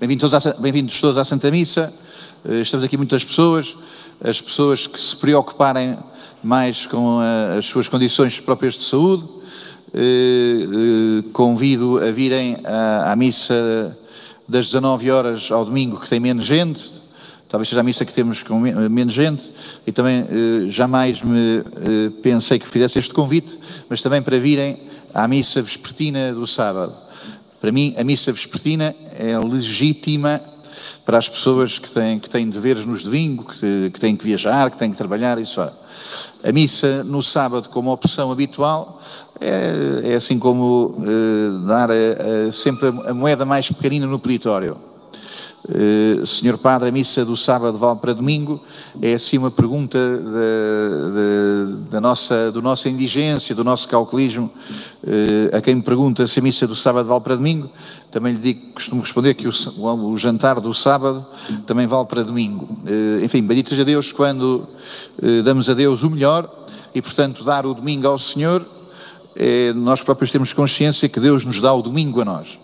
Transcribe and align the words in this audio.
Bem-vindos 0.00 0.30
todos, 0.30 0.58
bem 0.60 0.86
todos 0.86 1.18
à 1.18 1.24
Santa 1.26 1.50
Missa. 1.50 1.92
Eh, 2.48 2.62
estamos 2.62 2.82
aqui 2.82 2.96
muitas 2.96 3.22
pessoas, 3.22 3.76
as 4.24 4.40
pessoas 4.40 4.86
que 4.86 4.98
se 4.98 5.14
preocuparem 5.14 5.94
mais 6.42 6.86
com 6.86 7.20
a, 7.20 7.58
as 7.58 7.66
suas 7.66 7.86
condições 7.86 8.40
próprias 8.40 8.78
de 8.78 8.84
saúde. 8.84 9.28
Eh, 9.92 10.00
eh, 10.00 11.22
convido 11.34 12.02
a 12.02 12.10
virem 12.10 12.56
à, 12.64 13.12
à 13.12 13.14
missa 13.14 13.94
das 14.48 14.68
19 14.68 15.10
horas 15.10 15.50
ao 15.50 15.66
domingo, 15.66 16.00
que 16.00 16.08
tem 16.08 16.18
menos 16.18 16.46
gente, 16.46 16.82
talvez 17.46 17.68
seja 17.68 17.82
a 17.82 17.84
missa 17.84 18.02
que 18.06 18.14
temos 18.14 18.42
com 18.42 18.58
menos 18.58 19.12
gente, 19.12 19.50
e 19.86 19.92
também 19.92 20.24
jamais 20.70 21.20
me 21.22 21.62
pensei 22.22 22.58
que 22.58 22.66
fizesse 22.66 22.98
este 22.98 23.12
convite, 23.12 23.58
mas 23.86 24.00
também 24.00 24.22
para 24.22 24.38
virem 24.38 24.78
à 25.12 25.28
missa 25.28 25.60
vespertina 25.60 26.32
do 26.32 26.46
sábado. 26.46 27.09
Para 27.60 27.70
mim, 27.70 27.94
a 27.98 28.04
missa 28.04 28.32
vespertina 28.32 28.94
é 29.18 29.38
legítima 29.38 30.40
para 31.04 31.18
as 31.18 31.28
pessoas 31.28 31.78
que 31.78 31.90
têm, 31.90 32.18
que 32.18 32.30
têm 32.30 32.48
deveres 32.48 32.86
nos 32.86 33.02
domingo, 33.02 33.44
que, 33.44 33.90
que 33.90 34.00
têm 34.00 34.16
que 34.16 34.24
viajar, 34.24 34.70
que 34.70 34.78
têm 34.78 34.90
que 34.90 34.96
trabalhar, 34.96 35.38
isso 35.38 35.60
é. 35.60 35.70
A 36.48 36.52
missa 36.52 37.04
no 37.04 37.22
sábado, 37.22 37.68
como 37.68 37.92
opção 37.92 38.32
habitual, 38.32 39.00
é, 39.40 40.12
é 40.12 40.14
assim 40.14 40.38
como 40.38 40.96
eh, 41.02 41.66
dar 41.66 41.90
a, 41.90 42.48
a, 42.48 42.52
sempre 42.52 42.88
a 42.88 43.12
moeda 43.12 43.44
mais 43.44 43.68
pequenina 43.70 44.06
no 44.06 44.18
peditório. 44.18 44.76
Uh, 45.70 46.26
Senhor 46.26 46.58
Padre, 46.58 46.88
a 46.88 46.92
missa 46.92 47.24
do 47.24 47.36
sábado 47.36 47.78
vale 47.78 48.00
para 48.00 48.12
domingo? 48.12 48.60
É 49.00 49.14
assim 49.14 49.38
uma 49.38 49.52
pergunta 49.52 49.98
da, 51.88 52.00
nossa, 52.00 52.50
do 52.50 52.60
nossa 52.60 52.88
indigência, 52.88 53.54
do 53.54 53.62
nosso 53.62 53.88
calculismo. 53.88 54.50
Uh, 55.04 55.56
a 55.56 55.60
quem 55.60 55.76
me 55.76 55.82
pergunta 55.82 56.26
se 56.26 56.40
a 56.40 56.42
missa 56.42 56.66
do 56.66 56.74
sábado 56.74 57.06
vale 57.06 57.20
para 57.20 57.36
domingo, 57.36 57.70
também 58.10 58.32
lhe 58.32 58.40
digo, 58.40 58.72
costumo 58.72 59.00
responder 59.00 59.34
que 59.34 59.46
o, 59.46 59.52
o 59.80 60.16
jantar 60.18 60.60
do 60.60 60.74
sábado 60.74 61.24
também 61.66 61.86
vale 61.86 62.06
para 62.06 62.24
domingo. 62.24 62.64
Uh, 62.64 63.24
enfim, 63.24 63.40
bendito 63.40 63.68
seja 63.68 63.84
Deus 63.84 64.10
quando 64.10 64.66
damos 65.44 65.68
a 65.68 65.74
Deus 65.74 66.02
o 66.02 66.10
melhor 66.10 66.50
e, 66.92 67.00
portanto, 67.00 67.44
dar 67.44 67.64
o 67.64 67.74
domingo 67.74 68.08
ao 68.08 68.18
Senhor, 68.18 68.66
nós 69.76 70.02
próprios 70.02 70.30
temos 70.30 70.52
consciência 70.52 71.08
que 71.08 71.20
Deus 71.20 71.44
nos 71.44 71.60
dá 71.60 71.72
o 71.72 71.82
domingo 71.82 72.20
a 72.20 72.24
nós. 72.24 72.58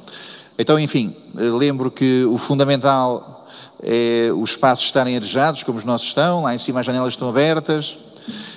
Então, 0.58 0.78
enfim, 0.78 1.14
lembro 1.34 1.90
que 1.90 2.24
o 2.24 2.38
fundamental 2.38 3.46
é 3.82 4.30
os 4.34 4.50
espaços 4.50 4.86
estarem 4.86 5.16
arejados, 5.16 5.62
como 5.62 5.78
os 5.78 5.84
nossos 5.84 6.08
estão, 6.08 6.42
lá 6.42 6.54
em 6.54 6.58
cima 6.58 6.80
as 6.80 6.86
janelas 6.86 7.12
estão 7.12 7.28
abertas, 7.28 7.98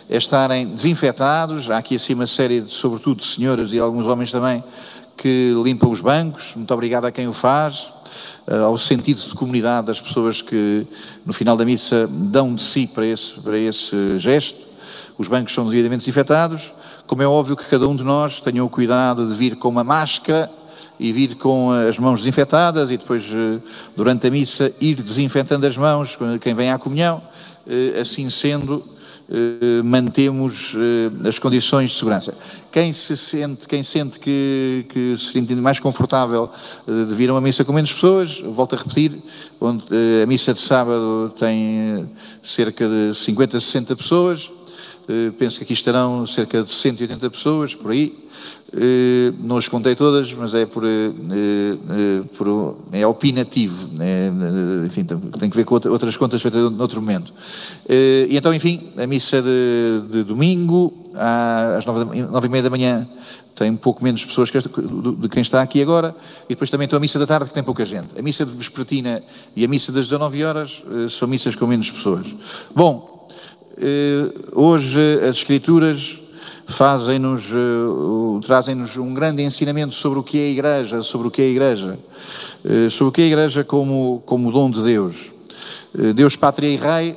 é 0.10 0.18
estarem 0.18 0.68
desinfetados, 0.68 1.70
há 1.70 1.78
aqui 1.78 1.96
acima 1.96 2.22
uma 2.22 2.28
série, 2.28 2.62
de, 2.62 2.72
sobretudo, 2.72 3.20
de 3.20 3.28
senhoras 3.28 3.72
e 3.74 3.80
alguns 3.80 4.08
homens 4.08 4.32
também, 4.32 4.64
que 5.18 5.54
limpam 5.64 5.90
os 5.90 6.00
bancos, 6.00 6.54
muito 6.56 6.74
obrigado 6.74 7.06
a 7.06 7.12
quem 7.12 7.28
o 7.28 7.34
faz, 7.34 7.90
eh, 8.48 8.58
ao 8.58 8.78
sentido 8.78 9.22
de 9.22 9.34
comunidade 9.36 9.88
das 9.88 10.00
pessoas 10.00 10.42
que 10.42 10.88
no 11.26 11.34
final 11.34 11.58
da 11.58 11.66
missa 11.66 12.08
dão 12.08 12.56
de 12.56 12.64
si 12.64 12.88
para 12.88 13.06
esse, 13.06 13.42
para 13.42 13.58
esse 13.58 14.18
gesto, 14.18 14.58
os 15.18 15.28
bancos 15.28 15.54
são 15.54 15.68
devidamente 15.68 16.00
desinfetados, 16.00 16.74
como 17.06 17.22
é 17.22 17.28
óbvio 17.28 17.58
que 17.58 17.66
cada 17.66 17.88
um 17.88 17.96
de 17.96 18.04
nós 18.04 18.40
tenha 18.40 18.64
o 18.64 18.70
cuidado 18.70 19.28
de 19.28 19.34
vir 19.36 19.58
com 19.58 19.68
uma 19.68 19.84
máscara 19.84 20.50
e 21.00 21.14
vir 21.14 21.36
com 21.36 21.72
as 21.72 21.98
mãos 21.98 22.20
desinfetadas 22.20 22.92
e 22.92 22.98
depois, 22.98 23.32
eh, 23.32 23.60
durante 23.96 24.28
a 24.28 24.32
missa, 24.32 24.72
ir 24.82 24.96
desinfetando 24.96 25.66
as 25.66 25.78
mãos, 25.78 26.18
quem 26.42 26.54
vem 26.54 26.72
à 26.72 26.78
comunhão, 26.78 27.22
eh, 27.66 28.00
assim 28.02 28.30
sendo, 28.30 28.84
eh, 29.32 29.82
mantemos 29.82 30.76
as 31.26 31.40
condições 31.40 31.92
de 31.92 31.96
segurança. 31.96 32.34
Quem 32.72 32.92
se 32.92 33.16
sente, 33.16 33.66
quem 33.66 33.82
sente 33.82 34.20
que, 34.20 34.86
que 34.90 35.18
se 35.18 35.32
sente 35.32 35.56
mais 35.56 35.80
confortável 35.80 36.50
de 36.86 37.16
vir 37.16 37.30
a 37.30 37.34
uma 37.34 37.42
missa 37.42 37.64
com 37.64 37.72
menos 37.72 37.94
pessoas, 37.94 38.42
volto 38.42 38.76
a 38.76 38.78
repetir, 38.78 39.14
onde 39.62 39.86
a 40.22 40.26
missa 40.26 40.54
de 40.54 40.60
sábado 40.60 41.34
tem 41.40 42.10
cerca 42.44 42.88
de 42.88 43.14
50, 43.16 43.60
60 43.60 43.96
pessoas, 43.96 44.52
penso 45.38 45.58
que 45.58 45.64
aqui 45.64 45.74
estarão 45.74 46.26
cerca 46.28 46.64
de 46.64 46.72
180 46.72 47.30
pessoas, 47.30 47.74
por 47.74 47.92
aí, 47.92 48.14
eh, 48.72 49.34
não 49.40 49.58
as 49.58 49.68
contei 49.68 49.96
todas, 49.96 50.32
mas 50.34 50.54
é 50.54 50.66
por, 50.66 50.86
eh, 50.86 50.88
eh, 50.90 52.24
por 52.38 52.78
é 52.92 53.06
opinativo, 53.06 53.90
né? 53.94 54.32
enfim, 54.86 55.04
tem 55.04 55.50
que 55.50 55.58
ver 55.58 55.64
com 55.64 55.74
outras 55.74 56.16
contas 56.16 56.42
feitas 56.42 56.72
noutro 56.72 57.02
momento. 57.02 57.34
E 57.90 58.38
então, 58.38 58.54
enfim, 58.54 58.92
a 58.98 59.08
missa 59.08 59.42
de, 59.42 60.02
de 60.12 60.24
domingo, 60.24 60.94
às 61.16 61.86
nove, 61.86 62.48
e 62.48 62.50
meia 62.50 62.64
da 62.64 62.70
manhã, 62.70 63.08
tem 63.56 63.72
um 63.72 63.76
pouco 63.76 64.04
menos 64.04 64.24
pessoas 64.24 64.50
de 64.52 65.30
quem 65.30 65.42
está 65.42 65.62
aqui 65.62 65.82
agora, 65.82 66.16
e 66.46 66.50
depois 66.50 66.70
também 66.70 66.88
tem 66.88 66.96
a 66.96 67.00
missa 67.00 67.18
da 67.18 67.26
tarde 67.26 67.50
que 67.50 67.54
tem 67.54 67.64
pouca 67.64 67.84
gente. 67.84 68.18
A 68.18 68.22
missa 68.22 68.46
de 68.46 68.52
vespertina 68.52 69.22
e 69.56 69.66
a 69.66 69.68
missa 69.68 69.92
das 69.92 70.06
19 70.06 70.44
horas 70.44 70.84
são 71.10 71.28
missas 71.28 71.56
com 71.56 71.66
menos 71.66 71.92
pessoas. 71.92 72.28
Bom, 72.74 73.19
hoje 74.54 75.00
as 75.24 75.38
escrituras 75.38 76.20
fazem-nos, 76.70 77.46
uh, 77.52 78.40
trazem-nos 78.46 78.96
um 78.98 79.14
grande 79.14 79.42
ensinamento 79.42 79.96
sobre 79.96 80.20
o 80.20 80.24
que 80.24 80.38
é 80.38 80.46
a 80.46 80.50
Igreja, 80.50 81.02
sobre 81.02 81.28
o 81.28 81.32
que 81.32 81.42
é 81.42 81.46
a 81.46 81.50
Igreja, 81.50 82.00
uh, 82.64 82.92
sobre 82.92 83.10
o 83.10 83.12
que 83.12 83.22
é 83.22 83.24
a 83.26 83.28
Igreja 83.28 83.64
como, 83.64 84.22
como 84.26 84.52
dom 84.52 84.70
de 84.70 84.84
Deus. 84.84 85.32
Deus, 86.14 86.36
Pátria 86.36 86.70
e 86.70 86.76
Rei, 86.76 87.16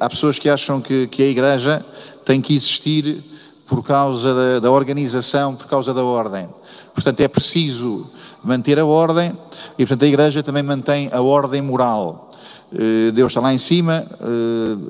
há 0.00 0.08
pessoas 0.08 0.38
que 0.38 0.48
acham 0.48 0.80
que, 0.80 1.06
que 1.06 1.22
a 1.22 1.26
Igreja 1.26 1.84
tem 2.24 2.40
que 2.40 2.54
existir 2.54 3.22
por 3.66 3.84
causa 3.84 4.34
da, 4.34 4.60
da, 4.60 4.70
organização, 4.70 5.54
por 5.54 5.66
causa 5.66 5.92
da 5.92 6.02
ordem. 6.02 6.48
Portanto, 6.94 7.20
é 7.20 7.28
preciso 7.28 8.06
manter 8.42 8.78
a 8.78 8.86
ordem 8.86 9.36
e, 9.78 9.84
portanto, 9.84 10.04
a 10.04 10.08
Igreja 10.08 10.42
também 10.42 10.62
mantém 10.62 11.10
a 11.12 11.20
ordem 11.20 11.60
moral. 11.60 12.30
Deus 13.12 13.30
está 13.30 13.40
lá 13.40 13.54
em 13.54 13.58
cima, 13.58 14.04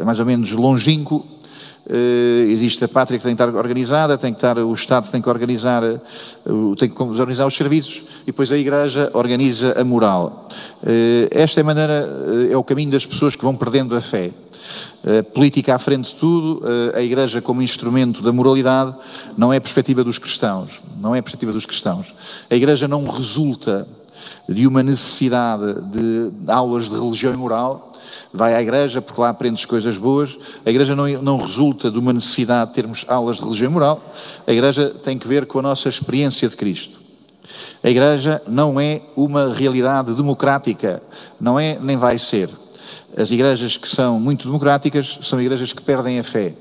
é 0.01 0.05
mais 0.05 0.19
ou 0.19 0.27
menos 0.27 0.53
longínquo, 0.53 1.25
Uh, 1.87 2.51
existe 2.51 2.83
a 2.83 2.89
pátria 2.89 3.19
que 3.19 3.25
tem 3.25 3.37
que 3.37 3.43
estar 3.43 3.55
organizada, 3.55 4.17
tem 4.17 4.33
que 4.33 4.39
estar, 4.39 4.57
o 4.57 4.73
Estado 4.73 5.11
tem 5.11 5.21
que 5.21 5.29
organizar, 5.29 5.83
tem 6.79 6.89
que 6.89 7.03
organizar 7.03 7.47
os 7.47 7.55
serviços 7.55 8.03
e 8.23 8.27
depois 8.27 8.51
a 8.51 8.57
Igreja 8.57 9.11
organiza 9.13 9.79
a 9.79 9.85
moral. 9.85 10.49
Esta 11.31 11.61
é 11.61 11.63
a 11.63 11.65
maneira, 11.65 12.09
é 12.51 12.57
o 12.57 12.65
caminho 12.65 12.91
das 12.91 13.05
pessoas 13.05 13.37
que 13.37 13.45
vão 13.45 13.55
perdendo 13.55 13.95
a 13.95 14.01
fé. 14.01 14.31
A 15.21 15.23
política 15.23 15.75
à 15.75 15.79
frente 15.79 16.15
de 16.15 16.15
tudo, 16.15 16.63
a 16.95 17.03
Igreja 17.03 17.43
como 17.43 17.61
instrumento 17.61 18.23
da 18.23 18.33
moralidade, 18.33 18.95
não 19.37 19.53
é 19.53 19.59
a 19.59 19.61
perspectiva 19.61 20.03
dos 20.03 20.17
cristãos. 20.17 20.83
Não 20.99 21.15
é 21.15 21.19
a 21.19 21.23
perspectiva 21.23 21.53
dos 21.53 21.67
cristãos. 21.67 22.15
A 22.51 22.55
Igreja 22.55 22.89
não 22.89 23.07
resulta 23.07 23.87
de 24.49 24.67
uma 24.67 24.83
necessidade 24.83 25.81
de 25.81 26.33
aulas 26.51 26.91
de 26.91 26.97
religião 26.97 27.33
e 27.33 27.37
moral, 27.37 27.91
vai 28.33 28.55
à 28.55 28.61
igreja 28.61 29.01
porque 29.01 29.21
lá 29.21 29.31
aprendes 29.31 29.65
coisas 29.65 29.97
boas. 29.97 30.37
A 30.65 30.71
igreja 30.71 30.95
não, 30.95 31.07
não 31.23 31.37
resulta 31.39 31.91
de 31.91 31.99
uma 31.99 32.13
necessidade 32.13 32.71
de 32.71 32.75
termos 32.75 33.05
aulas 33.09 33.37
de 33.37 33.43
religião 33.43 33.71
e 33.71 33.73
moral. 33.73 34.15
A 34.47 34.53
igreja 34.53 34.91
tem 35.03 35.19
que 35.19 35.27
ver 35.27 35.47
com 35.47 35.59
a 35.59 35.63
nossa 35.63 35.89
experiência 35.89 36.49
de 36.49 36.57
Cristo. 36.57 37.01
A 37.83 37.89
igreja 37.89 38.43
não 38.47 38.81
é 38.81 39.03
uma 39.17 39.53
realidade 39.53 40.13
democrática, 40.15 41.03
não 41.41 41.59
é 41.59 41.79
nem 41.81 41.97
vai 41.97 42.19
ser. 42.19 42.49
As 43.17 43.31
igrejas 43.31 43.77
que 43.77 43.89
são 43.89 44.19
muito 44.19 44.47
democráticas 44.47 45.19
são 45.23 45.41
igrejas 45.41 45.73
que 45.73 45.83
perdem 45.83 46.19
a 46.19 46.25
fé. 46.25 46.55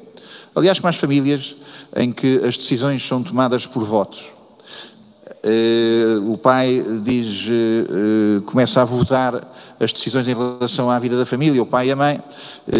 Aliás, 0.56 0.80
como 0.80 0.90
as 0.90 0.98
famílias 0.98 1.56
em 1.96 2.12
que 2.12 2.42
as 2.46 2.58
decisões 2.58 3.06
são 3.06 3.24
tomadas 3.24 3.66
por 3.66 3.84
votos. 3.84 4.43
Uh, 5.46 6.31
o 6.31 6.38
pai 6.38 6.81
diz, 7.02 7.48
uh, 7.48 8.42
começa 8.44 8.81
a 8.81 8.86
votar 8.86 9.36
as 9.78 9.92
decisões 9.92 10.26
em 10.26 10.34
relação 10.34 10.90
à 10.90 10.98
vida 10.98 11.18
da 11.18 11.26
família, 11.26 11.62
o 11.62 11.66
pai 11.66 11.90
e 11.90 11.92
a 11.92 11.96
mãe, 11.96 12.22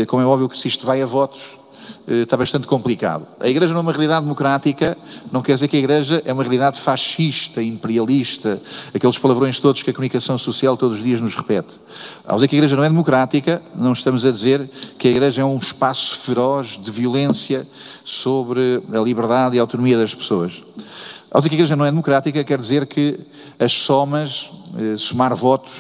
como 0.08 0.22
é 0.22 0.26
óbvio 0.26 0.48
que 0.48 0.58
se 0.58 0.70
isto 0.70 0.86
vai 0.86 1.02
a 1.02 1.06
votos, 1.06 1.42
está 2.08 2.38
bastante 2.38 2.68
complicado. 2.68 3.26
A 3.40 3.50
Igreja 3.50 3.74
não 3.74 3.80
é 3.80 3.82
uma 3.82 3.92
realidade 3.92 4.22
democrática, 4.22 4.98
não 5.32 5.42
quer 5.42 5.56
dizer 5.56 5.68
que 5.68 5.76
a 5.76 5.80
Igreja 5.80 6.22
é 6.26 6.32
uma 6.32 6.44
realidade 6.44 6.80
fascista, 6.80 7.62
imperialista, 7.62 8.62
aqueles 8.94 9.18
palavrões 9.18 9.60
todos 9.60 9.84
que 9.84 9.90
a 9.90 9.94
comunicação 9.94 10.38
social 10.38 10.78
todos 10.78 10.98
os 10.98 11.04
dias 11.04 11.20
nos 11.20 11.36
repete. 11.36 11.74
Ao 12.26 12.36
dizer 12.36 12.48
que 12.48 12.56
a 12.56 12.60
Igreja 12.60 12.76
não 12.78 12.84
é 12.84 12.90
democrática, 12.90 13.62
não 13.76 13.94
estamos 13.94 14.26
a 14.26 14.32
dizer 14.32 14.70
que 14.98 15.08
a 15.10 15.12
Igreja 15.12 15.42
é 15.42 15.46
um 15.46 15.58
espaço 15.58 16.20
feroz 16.20 16.80
de 16.82 16.92
violência 16.92 17.68
sobre 18.06 18.82
a 18.94 19.00
liberdade 19.00 19.56
e 19.56 19.60
a 19.60 19.62
autonomia 19.62 19.98
das 19.98 20.14
pessoas. 20.14 20.64
A 21.34 21.40
Igreja 21.40 21.76
não 21.76 21.84
é 21.84 21.90
democrática, 21.90 22.44
quer 22.44 22.60
dizer 22.60 22.86
que 22.86 23.20
as 23.58 23.74
somas, 23.74 24.52
eh, 24.78 24.98
somar 25.00 25.36
votos, 25.36 25.72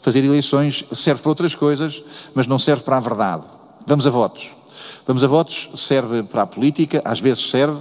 fazer 0.00 0.24
eleições, 0.24 0.84
serve 0.92 1.22
para 1.22 1.30
outras 1.30 1.54
coisas, 1.56 2.04
mas 2.34 2.46
não 2.46 2.58
serve 2.58 2.84
para 2.84 2.98
a 2.98 3.00
verdade. 3.00 3.42
Vamos 3.84 4.06
a 4.06 4.10
votos. 4.10 4.50
Vamos 5.04 5.24
a 5.24 5.26
votos 5.26 5.70
serve 5.76 6.22
para 6.22 6.42
a 6.42 6.46
política, 6.46 7.02
às 7.04 7.18
vezes 7.18 7.50
serve, 7.50 7.78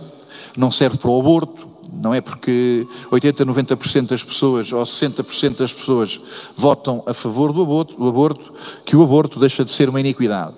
não 0.57 0.71
serve 0.71 0.97
para 0.97 1.11
o 1.11 1.19
aborto, 1.19 1.67
não 1.93 2.13
é 2.13 2.21
porque 2.21 2.87
80, 3.11 3.45
90% 3.45 4.07
das 4.07 4.23
pessoas 4.23 4.71
ou 4.73 4.81
60% 4.83 5.57
das 5.57 5.73
pessoas 5.73 6.19
votam 6.55 7.03
a 7.05 7.13
favor 7.13 7.53
do 7.53 7.61
aborto, 7.61 7.95
do 7.97 8.07
aborto, 8.07 8.53
que 8.83 8.95
o 8.95 9.03
aborto 9.03 9.39
deixa 9.39 9.63
de 9.63 9.71
ser 9.71 9.89
uma 9.89 9.99
iniquidade. 9.99 10.55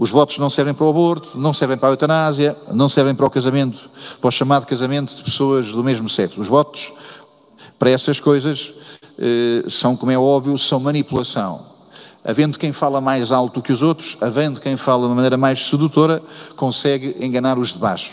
Os 0.00 0.08
votos 0.08 0.38
não 0.38 0.48
servem 0.48 0.72
para 0.72 0.86
o 0.86 0.88
aborto, 0.88 1.36
não 1.36 1.52
servem 1.52 1.76
para 1.76 1.90
a 1.90 1.92
eutanásia, 1.92 2.56
não 2.72 2.88
servem 2.88 3.14
para 3.14 3.26
o 3.26 3.30
casamento, 3.30 3.90
para 4.18 4.28
o 4.28 4.30
chamado 4.30 4.66
casamento 4.66 5.14
de 5.14 5.22
pessoas 5.22 5.72
do 5.72 5.84
mesmo 5.84 6.08
sexo. 6.08 6.40
Os 6.40 6.46
votos 6.46 6.90
para 7.78 7.90
essas 7.90 8.18
coisas 8.18 8.72
são, 9.68 9.94
como 9.94 10.10
é 10.10 10.18
óbvio, 10.18 10.56
são 10.56 10.80
manipulação. 10.80 11.60
Havendo 12.24 12.58
quem 12.58 12.72
fala 12.72 12.98
mais 12.98 13.30
alto 13.30 13.60
que 13.60 13.74
os 13.74 13.82
outros, 13.82 14.16
havendo 14.22 14.58
quem 14.58 14.74
fala 14.74 15.02
de 15.02 15.08
uma 15.08 15.16
maneira 15.16 15.36
mais 15.36 15.68
sedutora, 15.68 16.22
consegue 16.56 17.16
enganar 17.20 17.58
os 17.58 17.74
de 17.74 17.78
baixo. 17.78 18.12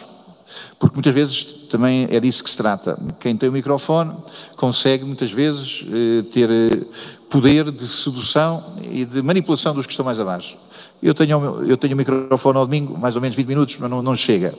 Porque 0.78 0.94
muitas 0.94 1.14
vezes 1.14 1.46
também 1.70 2.06
é 2.12 2.20
disso 2.20 2.44
que 2.44 2.50
se 2.50 2.58
trata. 2.58 3.00
Quem 3.18 3.38
tem 3.38 3.48
o 3.48 3.52
microfone 3.54 4.14
consegue 4.58 5.06
muitas 5.06 5.32
vezes 5.32 5.86
eh, 5.90 6.24
ter 6.34 6.50
eh, 6.50 6.86
poder 7.30 7.72
de 7.72 7.88
sedução 7.88 8.62
e 8.92 9.06
de 9.06 9.22
manipulação 9.22 9.74
dos 9.74 9.86
que 9.86 9.94
estão 9.94 10.06
mais 10.06 10.20
abaixo. 10.20 10.58
Eu 11.02 11.14
tenho, 11.14 11.64
eu 11.68 11.78
tenho 11.78 11.94
o 11.94 11.98
microfone 11.98 12.58
ao 12.58 12.66
domingo, 12.66 12.98
mais 12.98 13.16
ou 13.16 13.22
menos 13.22 13.36
20 13.36 13.48
minutos, 13.48 13.78
mas 13.80 13.90
não, 13.90 14.02
não 14.02 14.16
chega. 14.16 14.54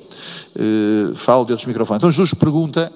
Uh, 0.55 1.15
falo 1.15 1.45
de 1.45 1.53
outros 1.53 1.67
microfones. 1.67 1.99
Então 1.99 2.13
Jesus 2.13 2.33
pergunta 2.33 2.93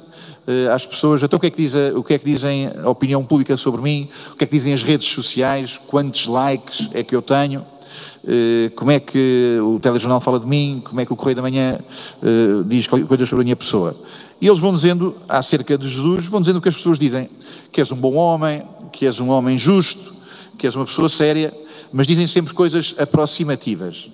uh, 0.46 0.70
às 0.72 0.86
pessoas, 0.86 1.22
então 1.22 1.38
o 1.38 1.40
que, 1.40 1.46
é 1.48 1.50
que 1.50 1.60
diz 1.60 1.74
a, 1.74 1.98
o 1.98 2.04
que 2.04 2.14
é 2.14 2.18
que 2.18 2.24
dizem 2.24 2.70
a 2.82 2.88
opinião 2.88 3.24
pública 3.24 3.56
sobre 3.56 3.82
mim? 3.82 4.08
O 4.32 4.36
que 4.36 4.44
é 4.44 4.46
que 4.46 4.52
dizem 4.52 4.72
as 4.72 4.84
redes 4.84 5.08
sociais? 5.08 5.80
Quantos 5.88 6.26
likes 6.26 6.88
é 6.92 7.02
que 7.02 7.16
eu 7.16 7.22
tenho? 7.22 7.60
Uh, 8.22 8.70
como 8.76 8.92
é 8.92 9.00
que 9.00 9.58
o 9.60 9.80
telejornal 9.80 10.20
fala 10.20 10.38
de 10.38 10.46
mim? 10.46 10.80
Como 10.84 11.00
é 11.00 11.04
que 11.04 11.12
o 11.12 11.16
Correio 11.16 11.36
da 11.36 11.42
Manhã 11.42 11.80
diz 12.66 12.86
coisas 12.86 13.28
sobre 13.28 13.42
a 13.42 13.44
minha 13.44 13.56
pessoa? 13.56 13.96
E 14.40 14.46
eles 14.46 14.60
vão 14.60 14.72
dizendo, 14.72 15.16
acerca 15.28 15.76
de 15.76 15.88
Jesus, 15.88 16.26
vão 16.26 16.40
dizendo 16.40 16.58
o 16.58 16.62
que 16.62 16.68
as 16.68 16.76
pessoas 16.76 16.98
dizem. 16.98 17.28
Que 17.72 17.80
és 17.80 17.90
um 17.90 17.96
bom 17.96 18.14
homem, 18.14 18.62
que 18.92 19.04
és 19.06 19.18
um 19.18 19.30
homem 19.30 19.58
justo, 19.58 20.14
que 20.58 20.66
és 20.66 20.76
uma 20.76 20.84
pessoa 20.84 21.08
séria 21.08 21.52
mas 21.92 22.06
dizem 22.06 22.26
sempre 22.26 22.54
coisas 22.54 22.94
aproximativas. 22.98 24.10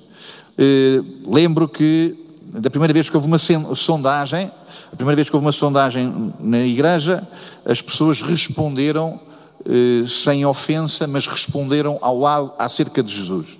Uh, 0.59 1.33
lembro 1.33 1.69
que 1.69 2.17
da 2.43 2.71
primeira 2.71 2.93
vez 2.93 3.09
que 3.09 3.17
houve 3.17 3.29
uma 3.29 3.39
sondagem, 3.39 4.51
a 4.93 4.97
primeira 4.97 5.17
vez 5.17 5.29
que 5.29 5.37
houve 5.37 5.47
uma 5.47 5.53
sondagem 5.53 6.35
na 6.41 6.61
igreja, 6.61 7.27
as 7.65 7.81
pessoas 7.81 8.23
responderam 8.23 9.21
uh, 9.61 10.09
sem 10.09 10.45
ofensa, 10.45 11.07
mas 11.07 11.27
responderam 11.27 11.99
ao 12.01 12.19
lado 12.19 12.53
acerca 12.59 13.03
de 13.03 13.15
Jesus. 13.15 13.59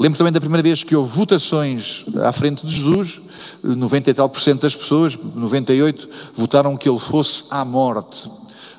Lembro 0.00 0.16
também 0.16 0.32
da 0.32 0.40
primeira 0.40 0.62
vez 0.62 0.84
que 0.84 0.94
houve 0.94 1.12
votações 1.12 2.04
à 2.22 2.32
frente 2.32 2.64
de 2.64 2.74
Jesus, 2.74 3.20
90 3.62 4.10
e 4.10 4.14
tal 4.14 4.28
por 4.28 4.40
cento 4.40 4.62
das 4.62 4.74
pessoas, 4.74 5.18
98, 5.34 6.08
votaram 6.36 6.76
que 6.76 6.88
ele 6.88 6.98
fosse 6.98 7.44
à 7.50 7.64
morte. 7.64 8.30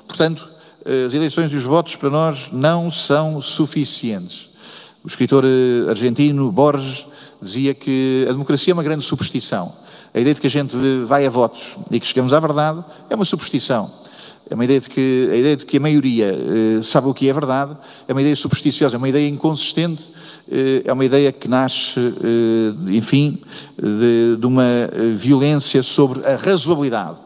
Portanto, 0.08 0.48
as 1.06 1.14
eleições 1.14 1.52
e 1.52 1.56
os 1.56 1.64
votos 1.64 1.96
para 1.96 2.10
nós 2.10 2.50
não 2.52 2.90
são 2.90 3.40
suficientes. 3.40 4.50
O 5.02 5.08
escritor 5.08 5.44
eh, 5.44 5.88
argentino 5.88 6.50
Borges 6.52 7.06
dizia 7.40 7.72
que 7.74 8.26
a 8.28 8.32
democracia 8.32 8.72
é 8.72 8.74
uma 8.74 8.82
grande 8.82 9.04
superstição. 9.04 9.72
A 10.12 10.20
ideia 10.20 10.34
de 10.34 10.40
que 10.40 10.46
a 10.46 10.50
gente 10.50 10.76
vai 11.04 11.24
a 11.26 11.30
votos 11.30 11.78
e 11.90 11.98
que 11.98 12.06
chegamos 12.06 12.32
à 12.32 12.40
verdade 12.40 12.84
é 13.08 13.14
uma 13.14 13.24
superstição. 13.24 13.90
É 14.50 14.54
uma 14.54 14.64
ideia 14.64 14.80
de 14.80 14.90
que 14.90 15.28
a 15.32 15.36
ideia 15.36 15.56
de 15.56 15.64
que 15.64 15.76
a 15.76 15.80
maioria 15.80 16.26
eh, 16.26 16.82
sabe 16.82 17.06
o 17.06 17.14
que 17.14 17.28
é 17.28 17.32
verdade 17.32 17.76
é 18.08 18.12
uma 18.12 18.20
ideia 18.20 18.34
supersticiosa, 18.34 18.96
é 18.96 18.98
uma 18.98 19.08
ideia 19.08 19.28
inconsistente, 19.28 20.04
eh, 20.50 20.82
é 20.84 20.92
uma 20.92 21.04
ideia 21.04 21.30
que 21.30 21.46
nasce, 21.46 22.00
eh, 22.00 22.96
enfim, 22.96 23.38
de, 23.80 24.36
de 24.36 24.46
uma 24.46 24.64
eh, 24.64 25.12
violência 25.14 25.82
sobre 25.82 26.26
a 26.26 26.34
razoabilidade. 26.34 27.16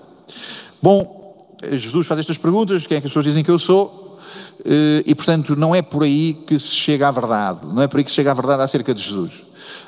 Bom, 0.82 1.23
Jesus 1.72 2.06
faz 2.06 2.20
estas 2.20 2.38
perguntas, 2.38 2.86
quem 2.86 2.98
é 2.98 3.00
que 3.00 3.06
as 3.06 3.10
pessoas 3.12 3.26
dizem 3.26 3.42
que 3.42 3.50
eu 3.50 3.58
sou? 3.58 4.18
Eh, 4.64 5.04
e, 5.06 5.14
portanto, 5.14 5.54
não 5.54 5.74
é 5.74 5.82
por 5.82 6.02
aí 6.02 6.34
que 6.46 6.58
se 6.58 6.74
chega 6.74 7.08
à 7.08 7.10
verdade, 7.10 7.60
não 7.64 7.82
é 7.82 7.86
por 7.86 7.98
aí 7.98 8.04
que 8.04 8.10
se 8.10 8.16
chega 8.16 8.30
à 8.30 8.34
verdade 8.34 8.62
acerca 8.62 8.94
de 8.94 9.02
Jesus. 9.02 9.32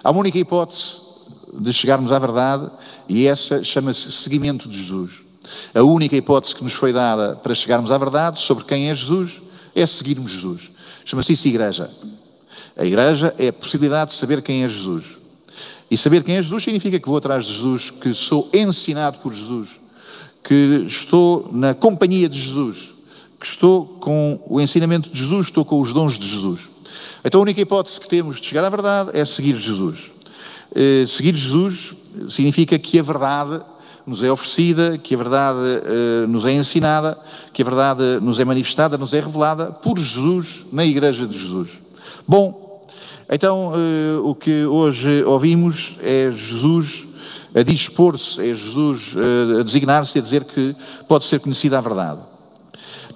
Há 0.04 0.10
uma 0.10 0.20
única 0.20 0.38
hipótese 0.38 1.06
de 1.58 1.72
chegarmos 1.72 2.12
à 2.12 2.18
verdade 2.18 2.70
e 3.08 3.26
essa 3.26 3.64
chama-se 3.64 4.12
seguimento 4.12 4.68
de 4.68 4.82
Jesus. 4.82 5.26
A 5.74 5.82
única 5.82 6.16
hipótese 6.16 6.54
que 6.54 6.64
nos 6.64 6.74
foi 6.74 6.92
dada 6.92 7.36
para 7.36 7.54
chegarmos 7.54 7.90
à 7.90 7.98
verdade 7.98 8.40
sobre 8.40 8.64
quem 8.64 8.90
é 8.90 8.94
Jesus 8.94 9.40
é 9.74 9.86
seguirmos 9.86 10.32
Jesus. 10.32 10.70
Chama-se 11.04 11.32
isso 11.32 11.48
igreja. 11.48 11.90
A 12.76 12.84
igreja 12.84 13.34
é 13.38 13.48
a 13.48 13.52
possibilidade 13.52 14.10
de 14.10 14.16
saber 14.16 14.42
quem 14.42 14.64
é 14.64 14.68
Jesus. 14.68 15.04
E 15.90 15.96
saber 15.96 16.22
quem 16.24 16.36
é 16.36 16.42
Jesus 16.42 16.64
significa 16.64 16.98
que 16.98 17.08
vou 17.08 17.16
atrás 17.16 17.46
de 17.46 17.54
Jesus, 17.54 17.90
que 17.90 18.12
sou 18.12 18.50
ensinado 18.52 19.18
por 19.18 19.32
Jesus, 19.32 19.80
que 20.46 20.84
estou 20.86 21.50
na 21.52 21.74
companhia 21.74 22.28
de 22.28 22.40
Jesus, 22.40 22.94
que 23.40 23.46
estou 23.46 23.84
com 23.84 24.38
o 24.46 24.60
ensinamento 24.60 25.10
de 25.10 25.18
Jesus, 25.18 25.48
estou 25.48 25.64
com 25.64 25.80
os 25.80 25.92
dons 25.92 26.16
de 26.16 26.28
Jesus. 26.28 26.68
Então 27.24 27.40
a 27.40 27.42
única 27.42 27.60
hipótese 27.60 27.98
que 27.98 28.08
temos 28.08 28.40
de 28.40 28.46
chegar 28.46 28.64
à 28.64 28.70
verdade 28.70 29.10
é 29.12 29.24
seguir 29.24 29.56
Jesus. 29.56 30.12
Eh, 30.72 31.04
seguir 31.08 31.34
Jesus 31.34 31.94
significa 32.28 32.78
que 32.78 32.96
a 32.96 33.02
verdade 33.02 33.60
nos 34.06 34.22
é 34.22 34.30
oferecida, 34.30 34.96
que 34.96 35.16
a 35.16 35.18
verdade 35.18 35.58
eh, 35.58 36.26
nos 36.28 36.44
é 36.44 36.52
ensinada, 36.52 37.18
que 37.52 37.62
a 37.62 37.64
verdade 37.64 38.20
nos 38.22 38.38
é 38.38 38.44
manifestada, 38.44 38.96
nos 38.96 39.12
é 39.12 39.18
revelada 39.18 39.72
por 39.72 39.98
Jesus 39.98 40.66
na 40.70 40.84
Igreja 40.84 41.26
de 41.26 41.36
Jesus. 41.36 41.70
Bom, 42.26 42.84
então 43.28 43.72
eh, 43.74 44.20
o 44.22 44.32
que 44.32 44.64
hoje 44.64 45.24
ouvimos 45.24 45.96
é 46.04 46.30
Jesus 46.30 47.05
a 47.56 47.62
dispor-se, 47.62 48.40
é 48.40 48.54
Jesus 48.54 49.14
a 49.58 49.62
designar-se 49.62 50.18
e 50.18 50.20
a 50.20 50.22
dizer 50.22 50.44
que 50.44 50.76
pode 51.08 51.24
ser 51.24 51.40
conhecida 51.40 51.78
a 51.78 51.80
verdade. 51.80 52.20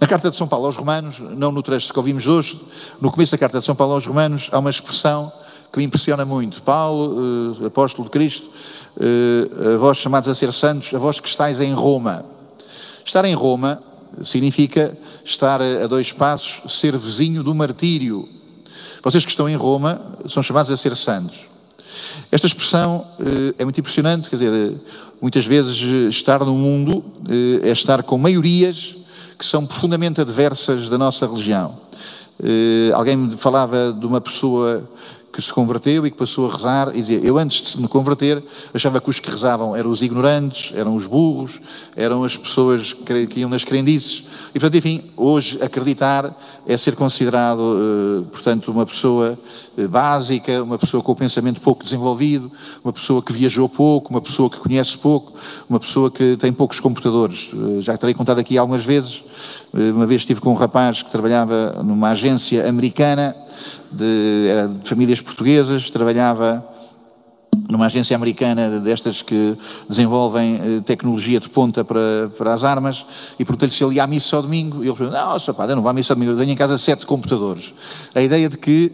Na 0.00 0.06
carta 0.06 0.30
de 0.30 0.36
São 0.36 0.48
Paulo 0.48 0.64
aos 0.64 0.76
Romanos, 0.76 1.16
não 1.18 1.52
no 1.52 1.62
trecho 1.62 1.92
que 1.92 1.98
ouvimos 1.98 2.26
hoje, 2.26 2.58
no 2.98 3.10
começo 3.10 3.32
da 3.32 3.38
carta 3.38 3.58
de 3.58 3.64
São 3.66 3.74
Paulo 3.74 3.92
aos 3.92 4.06
Romanos, 4.06 4.48
há 4.50 4.58
uma 4.58 4.70
expressão 4.70 5.30
que 5.70 5.78
me 5.78 5.84
impressiona 5.84 6.24
muito. 6.24 6.62
Paulo, 6.62 7.58
eh, 7.60 7.66
apóstolo 7.66 8.04
de 8.04 8.10
Cristo, 8.10 8.48
eh, 8.98 9.74
a 9.74 9.76
vós 9.76 9.98
chamados 9.98 10.26
a 10.30 10.34
ser 10.34 10.54
santos, 10.54 10.94
a 10.94 10.98
vós 10.98 11.20
que 11.20 11.28
estáis 11.28 11.60
em 11.60 11.74
Roma. 11.74 12.24
Estar 13.04 13.26
em 13.26 13.34
Roma 13.34 13.82
significa 14.24 14.96
estar 15.22 15.60
a 15.60 15.86
dois 15.86 16.12
passos, 16.12 16.78
ser 16.78 16.96
vizinho 16.96 17.42
do 17.42 17.54
martírio. 17.54 18.26
Vocês 19.02 19.22
que 19.24 19.30
estão 19.30 19.50
em 19.50 19.54
Roma 19.54 20.00
são 20.28 20.42
chamados 20.42 20.70
a 20.70 20.78
ser 20.78 20.96
santos. 20.96 21.49
Esta 22.30 22.46
expressão 22.46 23.06
eh, 23.18 23.54
é 23.58 23.64
muito 23.64 23.80
impressionante, 23.80 24.30
quer 24.30 24.36
dizer, 24.36 24.52
eh, 24.52 24.74
muitas 25.20 25.44
vezes 25.44 25.82
eh, 25.82 26.08
estar 26.08 26.40
no 26.40 26.54
mundo 26.54 27.04
é 27.62 27.70
estar 27.70 28.02
com 28.02 28.16
maiorias 28.16 28.96
que 29.38 29.44
são 29.44 29.66
profundamente 29.66 30.20
adversas 30.20 30.88
da 30.88 30.98
nossa 30.98 31.26
religião. 31.26 31.78
Alguém 32.94 33.16
me 33.16 33.36
falava 33.36 33.92
de 33.92 34.04
uma 34.06 34.20
pessoa 34.20 34.88
que 35.40 35.48
se 35.48 35.54
converteu 35.54 36.06
e 36.06 36.10
que 36.10 36.16
passou 36.16 36.48
a 36.48 36.52
rezar 36.54 36.90
e 36.94 37.00
dizia, 37.00 37.18
eu 37.18 37.38
antes 37.38 37.74
de 37.74 37.82
me 37.82 37.88
converter 37.88 38.42
achava 38.72 39.00
que 39.00 39.10
os 39.10 39.18
que 39.18 39.30
rezavam 39.30 39.74
eram 39.74 39.90
os 39.90 40.02
ignorantes, 40.02 40.72
eram 40.76 40.94
os 40.94 41.06
burros, 41.06 41.60
eram 41.96 42.24
as 42.24 42.36
pessoas 42.36 42.92
que 42.92 43.40
iam 43.40 43.50
nas 43.50 43.64
crendices. 43.64 44.24
E 44.54 44.58
portanto, 44.58 44.76
enfim, 44.76 45.02
hoje 45.16 45.58
acreditar 45.62 46.36
é 46.66 46.76
ser 46.76 46.96
considerado, 46.96 47.76
eh, 47.78 48.28
portanto, 48.30 48.70
uma 48.70 48.84
pessoa 48.84 49.38
eh, 49.78 49.86
básica, 49.86 50.62
uma 50.62 50.78
pessoa 50.78 51.02
com 51.02 51.12
o 51.12 51.16
pensamento 51.16 51.60
pouco 51.60 51.84
desenvolvido, 51.84 52.50
uma 52.82 52.92
pessoa 52.92 53.22
que 53.22 53.32
viajou 53.32 53.68
pouco, 53.68 54.10
uma 54.10 54.20
pessoa 54.20 54.50
que 54.50 54.58
conhece 54.58 54.98
pouco, 54.98 55.32
uma 55.68 55.78
pessoa 55.78 56.10
que 56.10 56.36
tem 56.36 56.52
poucos 56.52 56.80
computadores. 56.80 57.50
Eh, 57.52 57.80
já 57.80 57.96
terei 57.96 58.14
contado 58.14 58.40
aqui 58.40 58.58
algumas 58.58 58.84
vezes, 58.84 59.22
uma 59.72 60.04
vez 60.04 60.22
estive 60.22 60.40
com 60.40 60.50
um 60.50 60.54
rapaz 60.54 61.02
que 61.02 61.10
trabalhava 61.10 61.82
numa 61.84 62.08
agência 62.10 62.68
americana, 62.68 63.36
de, 63.90 64.46
era 64.48 64.68
de 64.68 64.88
famílias 64.88 65.20
portuguesas, 65.20 65.90
trabalhava 65.90 66.64
numa 67.68 67.86
agência 67.86 68.14
americana 68.14 68.80
destas 68.80 69.22
que 69.22 69.56
desenvolvem 69.88 70.56
eh, 70.56 70.80
tecnologia 70.84 71.40
de 71.40 71.48
ponta 71.48 71.84
para, 71.84 72.30
para 72.36 72.54
as 72.54 72.64
armas, 72.64 73.04
e 73.38 73.44
perguntei-lhe 73.44 73.72
se 73.72 73.82
ele 73.82 73.96
ia 73.96 74.04
à 74.04 74.06
missa 74.06 74.36
ao 74.36 74.42
domingo, 74.42 74.84
e 74.84 74.88
ele 74.88 74.96
falou, 74.96 75.40
só 75.40 75.52
pá, 75.52 75.64
eu 75.66 75.76
não 75.76 75.82
vou 75.82 75.90
à 75.90 75.92
missa 75.92 76.12
ao 76.12 76.16
domingo, 76.16 76.32
eu 76.32 76.38
tenho 76.38 76.52
em 76.52 76.56
casa 76.56 76.78
sete 76.78 77.06
computadores. 77.06 77.74
A 78.14 78.20
ideia 78.20 78.48
de 78.48 78.56
que 78.56 78.92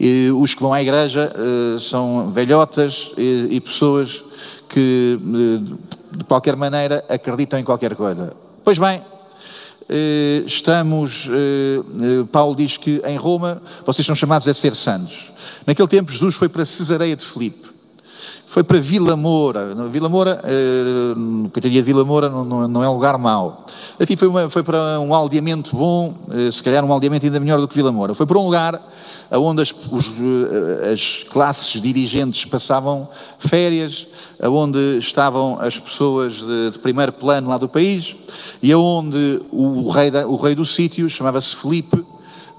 eh, 0.00 0.30
os 0.32 0.54
que 0.54 0.62
vão 0.62 0.72
à 0.72 0.82
igreja 0.82 1.32
eh, 1.34 1.78
são 1.78 2.30
velhotas 2.30 3.12
e 3.16 3.60
pessoas 3.60 4.22
que, 4.68 5.18
de 6.10 6.24
qualquer 6.24 6.56
maneira, 6.56 7.04
acreditam 7.08 7.58
em 7.58 7.64
qualquer 7.64 7.94
coisa. 7.94 8.32
Pois 8.64 8.78
bem, 8.78 9.00
estamos, 10.46 11.28
Paulo 12.32 12.56
diz 12.56 12.76
que 12.76 13.02
em 13.04 13.16
Roma 13.16 13.62
vocês 13.84 14.06
são 14.06 14.14
chamados 14.14 14.48
a 14.48 14.54
ser 14.54 14.74
santos. 14.74 15.32
Naquele 15.66 15.88
tempo 15.88 16.10
Jesus 16.10 16.34
foi 16.34 16.48
para 16.48 16.64
Cesareia 16.64 17.16
de 17.16 17.24
Filipe 17.24 17.73
foi 18.54 18.62
para 18.62 18.78
Vila 18.78 19.16
Moura. 19.16 19.74
Vila 19.90 20.08
Moura, 20.08 20.40
uh, 20.44 21.50
coitadinha 21.50 21.82
de 21.82 21.86
Vila 21.86 22.04
Moura, 22.04 22.28
não, 22.28 22.44
não, 22.44 22.68
não, 22.68 22.84
é 22.84 22.88
um 22.88 22.92
lugar 22.92 23.18
mau. 23.18 23.66
Enfim, 23.98 24.14
foi, 24.14 24.28
uma, 24.28 24.48
foi 24.48 24.62
para 24.62 25.00
um 25.00 25.12
aldeamento 25.12 25.74
bom, 25.74 26.14
uh, 26.28 26.52
se 26.52 26.62
calhar 26.62 26.84
um 26.84 26.92
aldeamento 26.92 27.26
ainda 27.26 27.40
melhor 27.40 27.60
do 27.60 27.66
que 27.66 27.74
Vila 27.74 27.90
Moura. 27.90 28.14
Foi 28.14 28.24
para 28.24 28.38
um 28.38 28.44
lugar 28.44 28.80
onde 29.32 29.60
as, 29.60 29.74
os, 29.90 30.06
uh, 30.06 30.92
as 30.92 31.26
classes 31.28 31.82
dirigentes 31.82 32.44
passavam 32.44 33.08
férias, 33.40 34.06
onde 34.40 34.98
estavam 34.98 35.58
as 35.60 35.76
pessoas 35.76 36.34
de, 36.34 36.70
de, 36.70 36.78
primeiro 36.78 37.10
plano 37.12 37.48
lá 37.48 37.58
do 37.58 37.68
país, 37.68 38.14
e 38.62 38.72
onde 38.72 39.42
o 39.50 39.90
rei, 39.90 40.12
da, 40.12 40.28
o 40.28 40.36
rei 40.36 40.54
do 40.54 40.64
sítio, 40.64 41.10
chamava-se 41.10 41.56
Felipe, 41.56 42.04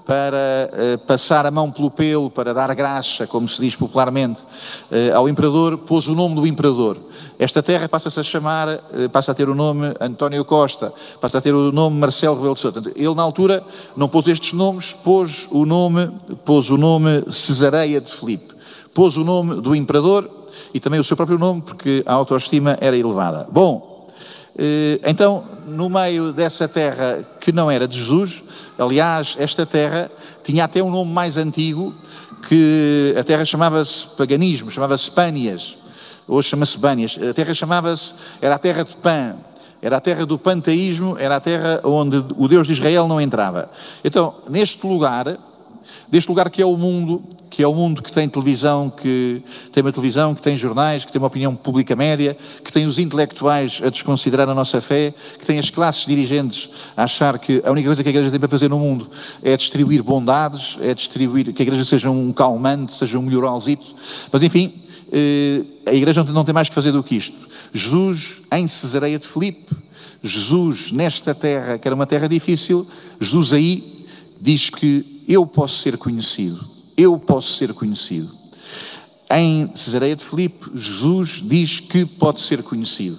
para 0.06 0.70
uh, 0.72 0.98
passar 0.98 1.44
a 1.44 1.50
mão 1.50 1.68
pelo 1.68 1.90
pelo, 1.90 2.30
para 2.30 2.54
dar 2.54 2.72
graça, 2.76 3.26
como 3.26 3.48
se 3.48 3.60
diz 3.60 3.74
popularmente, 3.74 4.40
uh, 4.40 5.16
ao 5.16 5.28
imperador, 5.28 5.76
pôs 5.78 6.06
o 6.06 6.14
nome 6.14 6.36
do 6.36 6.46
imperador. 6.46 6.96
Esta 7.36 7.60
terra 7.60 7.88
passa-se 7.88 8.20
a 8.20 8.22
chamar, 8.22 8.68
uh, 8.68 9.10
passa 9.10 9.32
a 9.32 9.34
ter 9.34 9.48
o 9.48 9.54
nome 9.54 9.92
António 10.00 10.44
Costa, 10.44 10.92
passa 11.20 11.38
a 11.38 11.40
ter 11.40 11.52
o 11.52 11.72
nome 11.72 11.98
Marcelo 11.98 12.36
Rebelo 12.36 12.54
de 12.54 12.60
Sousa. 12.60 12.82
Ele, 12.94 13.14
na 13.16 13.22
altura, 13.24 13.64
não 13.96 14.08
pôs 14.08 14.28
estes 14.28 14.52
nomes, 14.52 14.92
pôs 14.92 15.48
o 15.50 15.66
nome, 15.66 16.08
pôs 16.44 16.70
o 16.70 16.76
nome 16.76 17.24
Cesareia 17.32 18.00
de 18.00 18.10
Filipe, 18.10 18.54
pôs 18.94 19.16
o 19.16 19.24
nome 19.24 19.60
do 19.60 19.74
imperador 19.74 20.30
e 20.72 20.78
também 20.78 21.00
o 21.00 21.04
seu 21.04 21.16
próprio 21.16 21.36
nome, 21.36 21.62
porque 21.62 22.04
a 22.06 22.14
autoestima 22.14 22.78
era 22.80 22.96
elevada. 22.96 23.48
Bom, 23.50 23.95
então, 25.04 25.44
no 25.66 25.88
meio 25.88 26.32
dessa 26.32 26.66
terra 26.66 27.24
que 27.40 27.52
não 27.52 27.70
era 27.70 27.86
de 27.86 27.98
Jesus, 27.98 28.42
Aliás, 28.78 29.36
esta 29.38 29.64
terra 29.64 30.10
tinha 30.42 30.64
até 30.64 30.82
um 30.82 30.90
nome 30.90 31.10
mais 31.10 31.38
antigo, 31.38 31.94
que 32.46 33.14
a 33.18 33.24
terra 33.24 33.44
chamava-se 33.44 34.06
paganismo, 34.16 34.70
chamava-se 34.70 35.10
Pânias, 35.10 35.76
hoje 36.28 36.48
chama-se 36.50 36.78
Bânias. 36.78 37.18
A 37.18 37.32
terra 37.32 37.54
chamava-se, 37.54 38.14
era 38.40 38.54
a 38.54 38.58
terra 38.58 38.84
de 38.84 38.94
Pan, 38.98 39.34
era 39.80 39.96
a 39.96 40.00
terra 40.00 40.26
do 40.26 40.38
panteísmo, 40.38 41.16
era 41.18 41.36
a 41.36 41.40
terra 41.40 41.80
onde 41.84 42.22
o 42.36 42.46
Deus 42.46 42.66
de 42.66 42.74
Israel 42.74 43.08
não 43.08 43.20
entrava. 43.20 43.70
Então, 44.04 44.34
neste 44.48 44.86
lugar, 44.86 45.38
deste 46.08 46.28
lugar 46.28 46.50
que 46.50 46.62
é 46.62 46.66
o 46.66 46.76
mundo, 46.76 47.22
que 47.50 47.62
é 47.62 47.66
o 47.66 47.74
mundo 47.74 48.02
que 48.02 48.12
tem 48.12 48.28
televisão, 48.28 48.90
que 48.90 49.42
tem 49.72 49.82
uma 49.82 49.92
televisão, 49.92 50.34
que 50.34 50.42
tem 50.42 50.56
jornais, 50.56 51.04
que 51.04 51.12
tem 51.12 51.18
uma 51.18 51.28
opinião 51.28 51.54
pública 51.54 51.96
média, 51.96 52.36
que 52.62 52.72
tem 52.72 52.86
os 52.86 52.98
intelectuais 52.98 53.80
a 53.84 53.88
desconsiderar 53.88 54.48
a 54.48 54.54
nossa 54.54 54.80
fé, 54.80 55.14
que 55.38 55.46
tem 55.46 55.58
as 55.58 55.70
classes 55.70 56.06
dirigentes 56.06 56.70
a 56.96 57.04
achar 57.04 57.38
que 57.38 57.62
a 57.64 57.70
única 57.70 57.88
coisa 57.88 58.02
que 58.02 58.08
a 58.08 58.10
igreja 58.10 58.30
tem 58.30 58.40
para 58.40 58.48
fazer 58.48 58.68
no 58.68 58.78
mundo 58.78 59.08
é 59.42 59.56
distribuir 59.56 60.02
bondades, 60.02 60.76
é 60.80 60.92
distribuir, 60.92 61.52
que 61.52 61.62
a 61.62 61.64
igreja 61.64 61.84
seja 61.84 62.10
um 62.10 62.32
calmante, 62.32 62.92
seja 62.92 63.18
um 63.18 63.22
melhoralzito. 63.22 63.94
Mas 64.30 64.42
enfim, 64.42 64.72
eh, 65.12 65.64
a 65.86 65.94
igreja 65.94 66.22
não 66.24 66.44
tem 66.44 66.54
mais 66.54 66.68
que 66.68 66.74
fazer 66.74 66.92
do 66.92 67.02
que 67.02 67.16
isto. 67.16 67.36
Jesus 67.72 68.42
em 68.52 68.66
Cesareia 68.66 69.18
de 69.18 69.26
Filipe, 69.26 69.74
Jesus 70.22 70.90
nesta 70.92 71.34
terra, 71.34 71.78
que 71.78 71.86
era 71.86 71.94
uma 71.94 72.06
terra 72.06 72.28
difícil, 72.28 72.86
Jesus 73.20 73.52
aí 73.52 74.04
diz 74.40 74.70
que 74.70 75.15
eu 75.26 75.46
posso 75.46 75.82
ser 75.82 75.96
conhecido, 75.96 76.64
eu 76.96 77.18
posso 77.18 77.54
ser 77.56 77.72
conhecido. 77.72 78.30
Em 79.30 79.70
Cesareia 79.74 80.14
de 80.14 80.24
Filipe, 80.24 80.70
Jesus 80.74 81.42
diz 81.42 81.80
que 81.80 82.04
pode 82.04 82.40
ser 82.40 82.62
conhecido. 82.62 83.18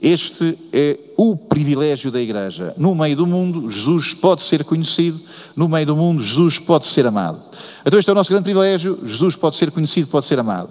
Este 0.00 0.58
é 0.72 0.98
o 1.16 1.34
privilégio 1.34 2.10
da 2.10 2.20
igreja. 2.20 2.74
No 2.76 2.94
meio 2.94 3.16
do 3.16 3.26
mundo, 3.26 3.70
Jesus 3.70 4.12
pode 4.12 4.42
ser 4.42 4.62
conhecido, 4.62 5.18
no 5.56 5.68
meio 5.68 5.86
do 5.86 5.96
mundo, 5.96 6.22
Jesus 6.22 6.58
pode 6.58 6.86
ser 6.86 7.06
amado. 7.06 7.40
Então, 7.86 7.98
este 7.98 8.08
é 8.08 8.12
o 8.12 8.14
nosso 8.14 8.30
grande 8.30 8.44
privilégio: 8.44 9.00
Jesus 9.02 9.34
pode 9.34 9.56
ser 9.56 9.70
conhecido, 9.70 10.08
pode 10.08 10.26
ser 10.26 10.38
amado. 10.38 10.70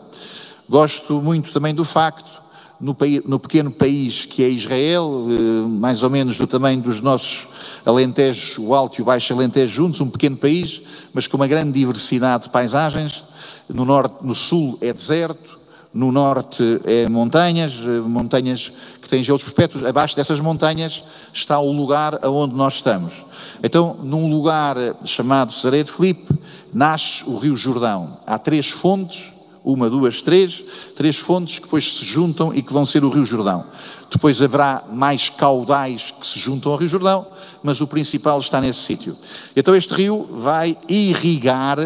Gosto 0.69 1.21
muito 1.21 1.51
também 1.51 1.73
do 1.73 1.83
facto 1.83 2.42
no, 2.79 2.95
no, 3.25 3.39
pequeno 3.39 3.71
país 3.71 4.25
que 4.25 4.43
é 4.43 4.49
Israel, 4.49 5.25
eh, 5.29 5.67
mais 5.67 6.03
ou 6.03 6.09
menos 6.09 6.37
do 6.37 6.47
tamanho 6.47 6.81
dos 6.81 7.01
nossos 7.01 7.47
Alentejos, 7.85 8.57
o 8.57 8.73
Alto 8.73 8.99
e 8.99 9.01
o 9.01 9.05
Baixo 9.05 9.33
Alentejo 9.33 9.73
juntos, 9.73 10.01
um 10.01 10.09
pequeno 10.09 10.37
país, 10.37 10.81
mas 11.13 11.27
com 11.27 11.37
uma 11.37 11.47
grande 11.47 11.71
diversidade 11.71 12.45
de 12.45 12.49
paisagens. 12.49 13.23
No, 13.69 13.85
norte, 13.85 14.15
no 14.21 14.35
sul 14.35 14.77
é 14.81 14.91
deserto, 14.91 15.59
no 15.93 16.11
norte 16.11 16.81
é 16.85 17.07
montanhas, 17.07 17.73
eh, 17.73 17.99
montanhas 18.01 18.71
que 19.01 19.07
têm 19.07 19.23
gelos 19.23 19.43
perpétuos. 19.43 19.83
Abaixo 19.85 20.15
dessas 20.15 20.39
montanhas 20.39 21.03
está 21.31 21.59
o 21.59 21.71
lugar 21.71 22.19
aonde 22.21 22.55
nós 22.55 22.75
estamos. 22.75 23.23
Então, 23.63 23.97
num 24.03 24.29
lugar 24.29 24.75
chamado 25.05 25.53
Cesareia 25.53 25.83
de 25.83 25.91
Filipe, 25.91 26.33
nasce 26.73 27.23
o 27.27 27.37
Rio 27.37 27.55
Jordão. 27.55 28.17
Há 28.25 28.39
três 28.39 28.69
fontes 28.69 29.32
uma, 29.63 29.89
duas, 29.89 30.21
três, 30.21 30.63
três 30.95 31.17
fontes 31.17 31.59
que 31.59 31.65
depois 31.65 31.97
se 31.97 32.05
juntam 32.05 32.53
e 32.53 32.61
que 32.61 32.73
vão 32.73 32.85
ser 32.85 33.03
o 33.03 33.09
Rio 33.09 33.25
Jordão. 33.25 33.63
Depois 34.11 34.41
haverá 34.41 34.83
mais 34.91 35.29
caudais 35.29 36.13
que 36.19 36.27
se 36.27 36.37
juntam 36.37 36.71
ao 36.71 36.77
Rio 36.77 36.89
Jordão, 36.89 37.25
mas 37.63 37.79
o 37.79 37.87
principal 37.87 38.39
está 38.39 38.59
nesse 38.59 38.81
sítio. 38.81 39.15
Então 39.55 39.75
este 39.75 39.93
rio 39.93 40.27
vai 40.29 40.77
irrigar 40.89 41.77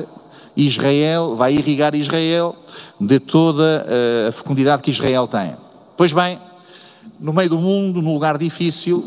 Israel, 0.55 1.35
vai 1.35 1.53
irrigar 1.53 1.93
Israel 1.95 2.55
de 2.99 3.19
toda 3.19 3.85
eh, 3.87 4.25
a 4.27 4.31
fecundidade 4.31 4.81
que 4.81 4.89
Israel 4.89 5.27
tem. 5.27 5.55
Pois 5.95 6.11
bem, 6.11 6.39
no 7.19 7.31
meio 7.31 7.49
do 7.49 7.59
mundo, 7.59 8.01
num 8.01 8.13
lugar 8.13 8.37
difícil, 8.37 9.03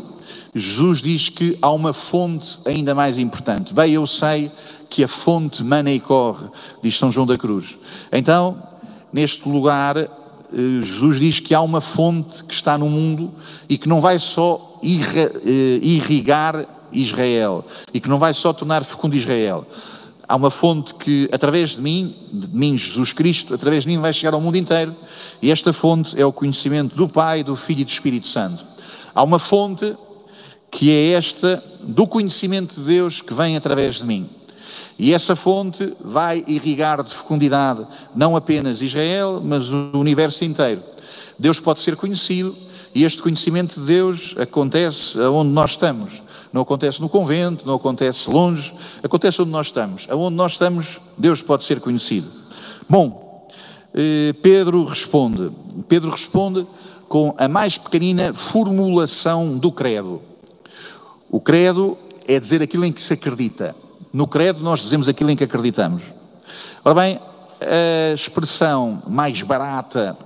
Jesus 0.53 1.01
diz 1.01 1.29
que 1.29 1.57
há 1.61 1.71
uma 1.71 1.93
fonte 1.93 2.59
ainda 2.65 2.93
mais 2.93 3.17
importante. 3.17 3.73
Bem, 3.73 3.93
eu 3.93 4.05
sei 4.05 4.51
que 4.89 5.03
a 5.03 5.07
fonte 5.07 5.63
mana 5.63 5.91
e 5.91 5.99
corre, 5.99 6.45
diz 6.83 6.97
São 6.97 7.11
João 7.11 7.25
da 7.25 7.37
Cruz. 7.37 7.77
Então, 8.11 8.61
neste 9.13 9.47
lugar, 9.47 9.97
eh, 9.97 10.07
Jesus 10.51 11.19
diz 11.19 11.39
que 11.39 11.55
há 11.55 11.61
uma 11.61 11.79
fonte 11.79 12.43
que 12.43 12.53
está 12.53 12.77
no 12.77 12.89
mundo 12.89 13.31
e 13.69 13.77
que 13.77 13.87
não 13.87 14.01
vai 14.01 14.19
só 14.19 14.79
eh, 14.83 15.79
irrigar 15.81 16.65
Israel 16.91 17.63
e 17.93 18.01
que 18.01 18.09
não 18.09 18.19
vai 18.19 18.33
só 18.33 18.51
tornar 18.51 18.83
fecundo 18.83 19.15
Israel. 19.15 19.65
Há 20.27 20.35
uma 20.35 20.49
fonte 20.49 20.93
que, 20.95 21.29
através 21.31 21.71
de 21.71 21.81
mim, 21.81 22.13
de 22.31 22.49
mim, 22.49 22.77
Jesus 22.77 23.13
Cristo, 23.13 23.53
através 23.53 23.83
de 23.83 23.89
mim 23.89 23.99
vai 23.99 24.11
chegar 24.11 24.33
ao 24.33 24.41
mundo 24.41 24.57
inteiro 24.57 24.93
e 25.41 25.49
esta 25.49 25.71
fonte 25.71 26.19
é 26.19 26.25
o 26.25 26.33
conhecimento 26.33 26.95
do 26.95 27.07
Pai, 27.07 27.43
do 27.43 27.55
Filho 27.55 27.81
e 27.81 27.85
do 27.85 27.89
Espírito 27.89 28.27
Santo. 28.27 28.65
Há 29.13 29.23
uma 29.23 29.39
fonte 29.39 29.95
que 30.71 30.89
é 30.89 31.09
esta 31.11 31.61
do 31.83 32.07
conhecimento 32.07 32.75
de 32.75 32.81
Deus 32.81 33.21
que 33.21 33.33
vem 33.33 33.57
através 33.57 33.95
de 33.95 34.05
mim. 34.05 34.27
E 34.97 35.13
essa 35.13 35.35
fonte 35.35 35.93
vai 35.99 36.43
irrigar 36.47 37.03
de 37.03 37.13
fecundidade 37.13 37.85
não 38.15 38.35
apenas 38.35 38.81
Israel, 38.81 39.41
mas 39.43 39.69
o 39.69 39.91
universo 39.93 40.45
inteiro. 40.45 40.81
Deus 41.37 41.59
pode 41.59 41.81
ser 41.81 41.95
conhecido 41.95 42.55
e 42.93 43.03
este 43.03 43.21
conhecimento 43.21 43.79
de 43.79 43.85
Deus 43.85 44.35
acontece 44.37 45.19
onde 45.19 45.51
nós 45.51 45.71
estamos. 45.71 46.21
Não 46.53 46.61
acontece 46.61 47.01
no 47.01 47.09
convento, 47.09 47.65
não 47.65 47.75
acontece 47.75 48.29
longe, 48.29 48.73
acontece 49.01 49.41
onde 49.41 49.51
nós 49.51 49.67
estamos. 49.67 50.05
Aonde 50.09 50.35
nós 50.35 50.53
estamos, 50.53 50.99
Deus 51.17 51.41
pode 51.41 51.63
ser 51.63 51.79
conhecido. 51.79 52.27
Bom, 52.87 53.47
eh, 53.93 54.33
Pedro 54.41 54.83
responde. 54.83 55.49
Pedro 55.87 56.11
responde 56.11 56.65
com 57.07 57.33
a 57.37 57.47
mais 57.47 57.77
pequenina 57.77 58.33
formulação 58.33 59.57
do 59.57 59.71
credo. 59.71 60.21
O 61.31 61.39
credo 61.39 61.97
é 62.27 62.37
dizer 62.37 62.61
aquilo 62.61 62.83
em 62.83 62.91
que 62.91 63.01
se 63.01 63.13
acredita. 63.13 63.73
No 64.11 64.27
credo, 64.27 64.61
nós 64.61 64.81
dizemos 64.81 65.07
aquilo 65.07 65.31
em 65.31 65.35
que 65.37 65.45
acreditamos. 65.45 66.03
Ora 66.83 66.93
bem, 66.93 67.19
a 67.61 68.13
expressão 68.13 69.01
mais 69.07 69.41
barata, 69.41 70.17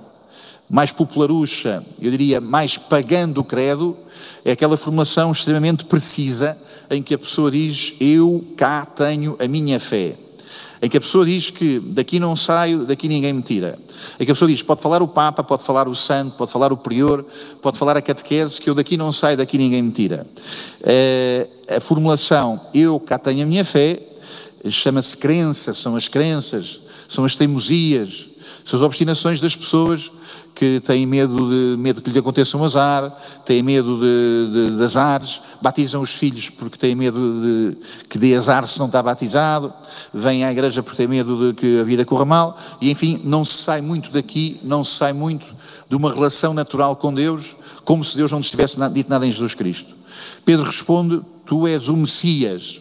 mais 0.68 0.90
popularucha, 0.90 1.80
eu 2.02 2.10
diria 2.10 2.40
mais 2.40 2.76
pagando 2.76 3.40
o 3.40 3.44
credo, 3.44 3.96
é 4.44 4.50
aquela 4.50 4.76
formulação 4.76 5.30
extremamente 5.30 5.84
precisa 5.84 6.58
em 6.90 7.00
que 7.00 7.14
a 7.14 7.18
pessoa 7.18 7.52
diz: 7.52 7.94
Eu 8.00 8.44
cá 8.56 8.84
tenho 8.84 9.36
a 9.38 9.46
minha 9.46 9.78
fé 9.78 10.16
em 10.80 10.88
que 10.88 10.96
a 10.96 11.00
pessoa 11.00 11.24
diz 11.24 11.50
que 11.50 11.80
daqui 11.80 12.18
não 12.20 12.36
saio, 12.36 12.84
daqui 12.84 13.08
ninguém 13.08 13.32
me 13.32 13.42
tira. 13.42 13.78
Em 14.20 14.24
que 14.24 14.30
a 14.30 14.34
pessoa 14.34 14.50
diz, 14.50 14.62
pode 14.62 14.80
falar 14.80 15.02
o 15.02 15.08
Papa, 15.08 15.42
pode 15.42 15.64
falar 15.64 15.88
o 15.88 15.94
Santo, 15.94 16.36
pode 16.36 16.50
falar 16.50 16.72
o 16.72 16.76
Prior, 16.76 17.24
pode 17.62 17.78
falar 17.78 17.96
a 17.96 18.02
catequese, 18.02 18.60
que 18.60 18.68
eu 18.68 18.74
daqui 18.74 18.96
não 18.96 19.12
saio, 19.12 19.36
daqui 19.36 19.56
ninguém 19.56 19.82
me 19.82 19.90
tira. 19.90 20.26
É, 20.82 21.48
a 21.76 21.80
formulação, 21.80 22.60
eu 22.74 23.00
cá 23.00 23.18
tenho 23.18 23.42
a 23.42 23.46
minha 23.46 23.64
fé, 23.64 24.00
chama-se 24.68 25.16
crença, 25.16 25.72
são 25.72 25.96
as 25.96 26.08
crenças, 26.08 26.80
são 27.08 27.24
as 27.24 27.34
teimosias, 27.34 28.26
são 28.64 28.78
as 28.78 28.84
obstinações 28.84 29.40
das 29.40 29.54
pessoas 29.54 30.10
que 30.56 30.80
têm 30.80 31.04
medo, 31.04 31.50
de, 31.50 31.76
medo 31.76 32.00
que 32.00 32.08
lhe 32.08 32.18
aconteça 32.18 32.56
um 32.56 32.64
azar, 32.64 33.10
têm 33.44 33.62
medo 33.62 34.00
de, 34.00 34.70
de, 34.70 34.76
de 34.78 34.82
azares, 34.82 35.42
batizam 35.60 36.00
os 36.00 36.12
filhos 36.12 36.48
porque 36.48 36.78
têm 36.78 36.94
medo 36.94 37.18
de 37.42 37.76
que 38.08 38.18
dê 38.18 38.34
azar 38.34 38.66
se 38.66 38.78
não 38.78 38.86
está 38.86 39.02
batizado, 39.02 39.70
vêm 40.14 40.44
à 40.44 40.50
igreja 40.50 40.82
porque 40.82 40.96
têm 40.96 41.08
medo 41.08 41.48
de 41.48 41.54
que 41.54 41.78
a 41.78 41.84
vida 41.84 42.06
corra 42.06 42.24
mal, 42.24 42.58
e 42.80 42.90
enfim, 42.90 43.20
não 43.22 43.44
se 43.44 43.52
sai 43.52 43.82
muito 43.82 44.10
daqui, 44.10 44.58
não 44.64 44.82
se 44.82 44.92
sai 44.92 45.12
muito 45.12 45.44
de 45.90 45.94
uma 45.94 46.10
relação 46.10 46.54
natural 46.54 46.96
com 46.96 47.12
Deus, 47.12 47.54
como 47.84 48.02
se 48.02 48.16
Deus 48.16 48.32
não 48.32 48.38
nos 48.38 48.48
tivesse 48.48 48.78
dito 48.88 49.10
nada 49.10 49.26
em 49.26 49.30
Jesus 49.30 49.54
Cristo. 49.54 49.94
Pedro 50.42 50.64
responde: 50.64 51.20
Tu 51.44 51.66
és 51.66 51.90
o 51.90 51.96
Messias. 51.98 52.80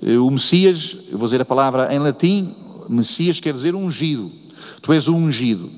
Eh, 0.00 0.16
o 0.18 0.30
Messias, 0.30 0.96
eu 1.10 1.18
vou 1.18 1.26
dizer 1.26 1.40
a 1.40 1.44
palavra 1.44 1.92
em 1.92 1.98
latim, 1.98 2.54
Messias 2.88 3.40
quer 3.40 3.52
dizer 3.52 3.74
ungido. 3.74 4.30
Tu 4.80 4.92
és 4.92 5.08
o 5.08 5.16
ungido 5.16 5.68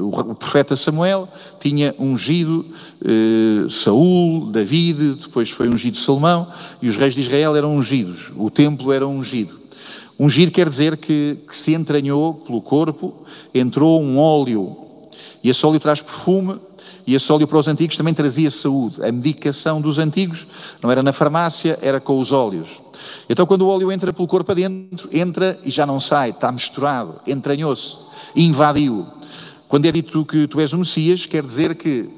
o 0.00 0.34
profeta 0.34 0.76
Samuel 0.76 1.28
tinha 1.60 1.94
ungido 1.98 2.64
eh, 3.04 3.68
Saul, 3.68 4.46
David, 4.46 5.14
depois 5.14 5.50
foi 5.50 5.68
ungido 5.68 5.96
Salomão, 5.96 6.46
e 6.80 6.88
os 6.88 6.96
reis 6.96 7.14
de 7.14 7.20
Israel 7.20 7.56
eram 7.56 7.76
ungidos, 7.76 8.32
o 8.36 8.50
templo 8.50 8.92
era 8.92 9.06
ungido. 9.06 9.58
Ungir 10.18 10.50
quer 10.50 10.68
dizer 10.68 10.96
que, 10.96 11.38
que 11.46 11.56
se 11.56 11.74
entranhou 11.74 12.34
pelo 12.34 12.60
corpo, 12.60 13.14
entrou 13.54 14.02
um 14.02 14.18
óleo, 14.18 14.76
e 15.44 15.48
esse 15.48 15.64
óleo 15.64 15.78
traz 15.78 16.00
perfume, 16.00 16.56
e 17.06 17.14
esse 17.14 17.32
óleo 17.32 17.46
para 17.46 17.58
os 17.58 17.68
antigos 17.68 17.96
também 17.96 18.12
trazia 18.12 18.50
saúde. 18.50 19.02
A 19.02 19.10
medicação 19.10 19.80
dos 19.80 19.96
antigos 19.96 20.46
não 20.82 20.90
era 20.90 21.02
na 21.02 21.12
farmácia, 21.12 21.78
era 21.80 22.00
com 22.00 22.18
os 22.18 22.32
óleos. 22.32 22.68
Então, 23.30 23.46
quando 23.46 23.62
o 23.62 23.68
óleo 23.68 23.90
entra 23.92 24.12
pelo 24.12 24.26
corpo 24.26 24.50
adentro, 24.52 25.08
entra 25.12 25.58
e 25.64 25.70
já 25.70 25.86
não 25.86 26.00
sai, 26.00 26.30
está 26.30 26.50
misturado, 26.50 27.20
entranhou-se, 27.26 27.96
invadiu. 28.34 29.06
Quando 29.68 29.84
é 29.84 29.92
dito 29.92 30.24
que 30.24 30.46
tu 30.46 30.60
és 30.60 30.72
o 30.72 30.78
Messias, 30.78 31.26
quer 31.26 31.44
dizer 31.44 31.74
que 31.74 32.08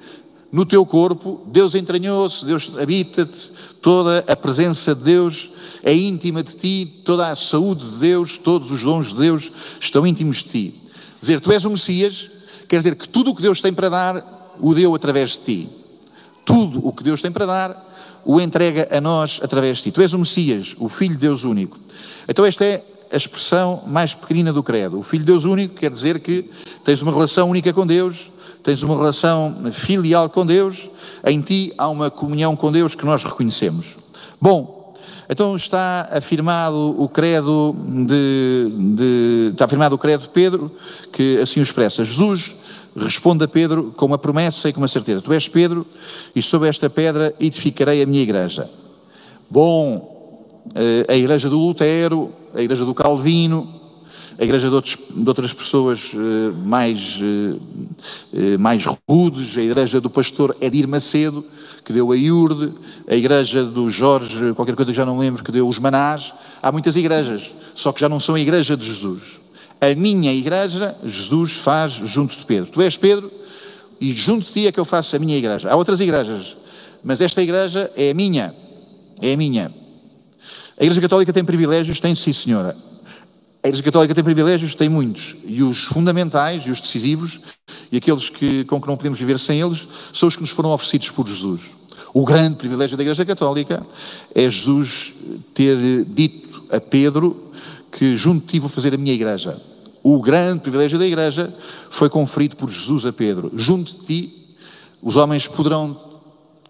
no 0.52 0.64
teu 0.64 0.86
corpo 0.86 1.40
Deus 1.46 1.74
entranhou-se, 1.74 2.44
Deus 2.44 2.70
habita-te, 2.80 3.50
toda 3.82 4.24
a 4.26 4.36
presença 4.36 4.94
de 4.94 5.02
Deus 5.02 5.50
é 5.82 5.92
íntima 5.92 6.42
de 6.42 6.54
ti, 6.54 7.00
toda 7.04 7.28
a 7.28 7.36
saúde 7.36 7.88
de 7.88 7.96
Deus, 7.96 8.38
todos 8.38 8.70
os 8.70 8.82
dons 8.82 9.08
de 9.08 9.16
Deus 9.16 9.50
estão 9.80 10.06
íntimos 10.06 10.38
de 10.38 10.44
ti. 10.44 10.74
Dizer 11.20 11.40
tu 11.40 11.50
és 11.50 11.64
o 11.64 11.70
Messias, 11.70 12.30
quer 12.68 12.78
dizer 12.78 12.94
que 12.94 13.08
tudo 13.08 13.32
o 13.32 13.34
que 13.34 13.42
Deus 13.42 13.60
tem 13.60 13.72
para 13.72 13.88
dar, 13.88 14.56
o 14.60 14.72
deu 14.72 14.94
através 14.94 15.30
de 15.30 15.38
ti. 15.38 15.68
Tudo 16.44 16.86
o 16.86 16.92
que 16.92 17.02
Deus 17.02 17.20
tem 17.20 17.32
para 17.32 17.46
dar, 17.46 17.90
o 18.24 18.40
entrega 18.40 18.88
a 18.96 19.00
nós 19.00 19.40
através 19.42 19.78
de 19.78 19.84
ti. 19.84 19.90
Tu 19.90 20.02
és 20.02 20.12
o 20.12 20.18
Messias, 20.18 20.76
o 20.78 20.88
Filho 20.88 21.14
de 21.14 21.20
Deus 21.20 21.44
único. 21.44 21.78
Então, 22.28 22.44
esta 22.44 22.64
é 22.64 22.84
a 23.12 23.16
expressão 23.16 23.82
mais 23.86 24.14
pequenina 24.14 24.52
do 24.52 24.62
credo. 24.62 24.98
O 24.98 25.02
Filho 25.02 25.24
de 25.24 25.26
Deus 25.26 25.44
único 25.44 25.74
quer 25.74 25.90
dizer 25.90 26.20
que 26.20 26.48
tens 26.84 27.02
uma 27.02 27.12
relação 27.12 27.50
única 27.50 27.72
com 27.72 27.86
Deus, 27.86 28.30
tens 28.62 28.82
uma 28.82 28.96
relação 28.96 29.70
filial 29.72 30.28
com 30.28 30.46
Deus, 30.46 30.88
em 31.24 31.40
ti 31.40 31.72
há 31.76 31.88
uma 31.88 32.10
comunhão 32.10 32.54
com 32.54 32.70
Deus 32.70 32.94
que 32.94 33.04
nós 33.04 33.24
reconhecemos. 33.24 33.96
Bom, 34.40 34.94
então 35.28 35.56
está 35.56 36.08
afirmado 36.12 36.94
o 36.98 37.08
credo 37.08 37.74
de, 37.86 38.72
de, 38.94 39.50
está 39.52 39.64
afirmado 39.64 39.94
o 39.94 39.98
credo 39.98 40.22
de 40.22 40.28
Pedro, 40.28 40.70
que 41.12 41.38
assim 41.38 41.60
o 41.60 41.62
expressa. 41.62 42.04
Jesus 42.04 42.56
responde 42.96 43.44
a 43.44 43.48
Pedro 43.48 43.92
com 43.96 44.06
uma 44.06 44.18
promessa 44.18 44.68
e 44.68 44.72
com 44.72 44.80
uma 44.80 44.88
certeza. 44.88 45.20
Tu 45.20 45.32
és 45.32 45.48
Pedro, 45.48 45.86
e 46.34 46.42
sobre 46.42 46.68
esta 46.68 46.90
pedra 46.90 47.34
edificarei 47.38 48.02
a 48.02 48.06
minha 48.06 48.22
igreja. 48.22 48.68
Bom, 49.48 50.44
eh, 50.74 51.06
a 51.08 51.16
igreja 51.16 51.48
do 51.48 51.58
Lutero, 51.58 52.32
a 52.54 52.62
igreja 52.62 52.84
do 52.84 52.94
Calvino, 52.94 53.80
a 54.38 54.44
igreja 54.44 54.68
de, 54.68 54.74
outros, 54.74 54.96
de 55.10 55.28
outras 55.28 55.52
pessoas 55.52 56.12
eh, 56.14 56.52
mais, 56.64 57.18
eh, 58.32 58.56
mais 58.58 58.86
rudes, 59.08 59.56
a 59.58 59.62
igreja 59.62 60.00
do 60.00 60.08
pastor 60.08 60.56
Edir 60.60 60.88
Macedo, 60.88 61.44
que 61.84 61.92
deu 61.92 62.10
a 62.10 62.16
Iurde, 62.16 62.72
a 63.06 63.14
igreja 63.14 63.64
do 63.64 63.90
Jorge, 63.90 64.54
qualquer 64.54 64.74
coisa 64.74 64.92
que 64.92 64.96
já 64.96 65.04
não 65.04 65.18
lembro, 65.18 65.44
que 65.44 65.52
deu 65.52 65.68
os 65.68 65.78
Manás. 65.78 66.32
Há 66.62 66.72
muitas 66.72 66.96
igrejas, 66.96 67.52
só 67.74 67.92
que 67.92 68.00
já 68.00 68.08
não 68.08 68.18
são 68.18 68.34
a 68.34 68.40
igreja 68.40 68.76
de 68.76 68.86
Jesus. 68.86 69.40
A 69.80 69.94
minha 69.94 70.32
igreja, 70.32 70.96
Jesus 71.04 71.52
faz 71.52 71.92
junto 71.92 72.36
de 72.36 72.46
Pedro. 72.46 72.70
Tu 72.70 72.80
és 72.80 72.96
Pedro 72.96 73.30
e 74.00 74.12
junto 74.12 74.46
de 74.46 74.52
ti 74.52 74.66
é 74.66 74.72
que 74.72 74.80
eu 74.80 74.84
faço 74.84 75.16
a 75.16 75.18
minha 75.18 75.36
igreja. 75.36 75.70
Há 75.70 75.76
outras 75.76 76.00
igrejas, 76.00 76.56
mas 77.04 77.20
esta 77.20 77.42
igreja 77.42 77.90
é 77.96 78.10
a 78.10 78.14
minha. 78.14 78.54
É 79.20 79.34
a 79.34 79.36
minha. 79.36 79.79
A 80.80 80.82
Igreja 80.82 81.02
Católica 81.02 81.30
tem 81.30 81.44
privilégios? 81.44 82.00
Tem, 82.00 82.14
sim, 82.14 82.32
senhora. 82.32 82.74
A 83.62 83.68
Igreja 83.68 83.82
Católica 83.82 84.14
tem 84.14 84.24
privilégios? 84.24 84.74
Tem 84.74 84.88
muitos. 84.88 85.36
E 85.44 85.62
os 85.62 85.84
fundamentais 85.84 86.62
e 86.64 86.70
os 86.70 86.80
decisivos, 86.80 87.38
e 87.92 87.98
aqueles 87.98 88.30
que, 88.30 88.64
com 88.64 88.80
que 88.80 88.88
não 88.88 88.96
podemos 88.96 89.18
viver 89.18 89.38
sem 89.38 89.60
eles, 89.60 89.86
são 90.14 90.26
os 90.26 90.36
que 90.36 90.40
nos 90.40 90.48
foram 90.48 90.72
oferecidos 90.72 91.10
por 91.10 91.28
Jesus. 91.28 91.60
O 92.14 92.24
grande 92.24 92.56
privilégio 92.56 92.96
da 92.96 93.02
Igreja 93.02 93.26
Católica 93.26 93.86
é 94.34 94.48
Jesus 94.48 95.12
ter 95.52 95.76
dito 96.06 96.64
a 96.70 96.80
Pedro 96.80 97.52
que 97.92 98.16
junto 98.16 98.46
ti 98.46 98.58
vou 98.58 98.70
fazer 98.70 98.94
a 98.94 98.96
minha 98.96 99.12
igreja. 99.12 99.60
O 100.02 100.22
grande 100.22 100.60
privilégio 100.60 100.98
da 100.98 101.06
igreja 101.06 101.52
foi 101.90 102.08
conferido 102.08 102.56
por 102.56 102.70
Jesus 102.70 103.04
a 103.04 103.12
Pedro. 103.12 103.52
Junto 103.54 103.92
de 103.92 104.06
ti, 104.06 104.46
os 105.02 105.16
homens 105.16 105.46
poderão 105.46 105.94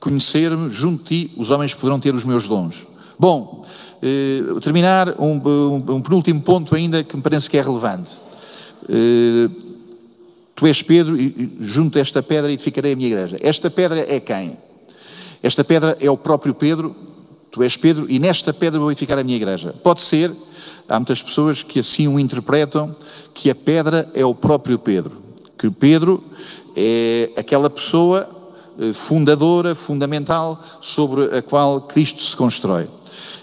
conhecer-me, 0.00 0.68
junto 0.68 1.04
de 1.04 1.28
ti, 1.28 1.34
os 1.36 1.50
homens 1.50 1.74
poderão 1.74 2.00
ter 2.00 2.12
os 2.12 2.24
meus 2.24 2.48
dons. 2.48 2.90
Bom, 3.20 3.62
eh, 4.02 4.42
terminar 4.60 5.14
um, 5.18 5.40
um, 5.46 5.74
um, 5.96 6.00
penúltimo 6.00 6.40
ponto 6.40 6.74
ainda 6.74 7.02
que 7.02 7.16
me 7.16 7.22
parece 7.22 7.48
que 7.48 7.58
é 7.58 7.62
relevante. 7.62 8.18
Eh, 8.88 9.48
tu 10.54 10.66
és 10.66 10.82
Pedro 10.82 11.18
e 11.20 11.56
junto 11.60 11.98
a 11.98 12.00
esta 12.00 12.22
pedra 12.22 12.52
edificarei 12.52 12.92
a 12.92 12.96
minha 12.96 13.08
igreja. 13.08 13.36
Esta 13.40 13.70
pedra 13.70 14.00
é 14.00 14.20
quem? 14.20 14.56
Esta 15.42 15.64
pedra 15.64 15.96
é 16.00 16.10
o 16.10 16.16
próprio 16.16 16.54
Pedro, 16.54 16.94
tu 17.50 17.62
és 17.62 17.76
Pedro, 17.76 18.06
e 18.08 18.18
nesta 18.18 18.52
pedra 18.52 18.78
vou 18.78 18.90
edificar 18.90 19.18
a 19.18 19.24
minha 19.24 19.36
igreja. 19.36 19.74
Pode 19.82 20.02
ser 20.02 20.30
Há 20.90 20.98
muitas 20.98 21.22
pessoas 21.22 21.62
que 21.62 21.78
assim 21.78 22.08
o 22.08 22.18
interpretam, 22.18 22.94
que 23.32 23.48
a 23.48 23.54
pedra 23.54 24.10
é 24.12 24.24
o 24.24 24.34
próprio 24.34 24.76
Pedro. 24.76 25.12
Que 25.56 25.70
Pedro 25.70 26.20
é 26.74 27.30
aquela 27.36 27.70
pessoa 27.70 28.28
eh, 28.76 28.92
fundadora, 28.92 29.76
fundamental, 29.76 30.60
sobre 30.80 31.38
a 31.38 31.42
qual 31.42 31.82
Cristo 31.82 32.24
se 32.24 32.34
constrói. 32.34 32.88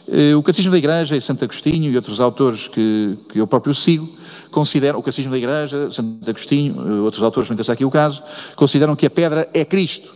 Eh, 0.10 0.36
o 0.36 0.41
Catecismo 0.41 0.72
da 0.72 0.78
Igreja, 0.78 1.17
e 1.17 1.22
Santo 1.22 1.43
Agostinho 1.43 1.91
e 1.91 1.96
outros 1.96 2.22
autores 2.22 2.67
que, 2.67 3.17
que 3.30 3.39
eu 3.39 3.48
próprio 3.48 3.76
sigo, 3.76 4.08
consideram, 4.52 5.00
o 5.00 5.04
Catecismo 5.04 5.32
da 5.32 5.38
Igreja, 5.38 5.91
Santo 5.91 6.30
Agostinho, 6.30 6.76
eh, 6.76 7.02
outros 7.02 7.22
autores, 7.22 7.50
não 7.50 7.56
interessa 7.56 7.74
aqui 7.74 7.84
o 7.84 7.91
caso, 7.91 8.24
consideram 8.56 8.96
que 8.96 9.06
a 9.06 9.10
pedra 9.10 9.50
é 9.54 9.65
Cristo. 9.65 10.15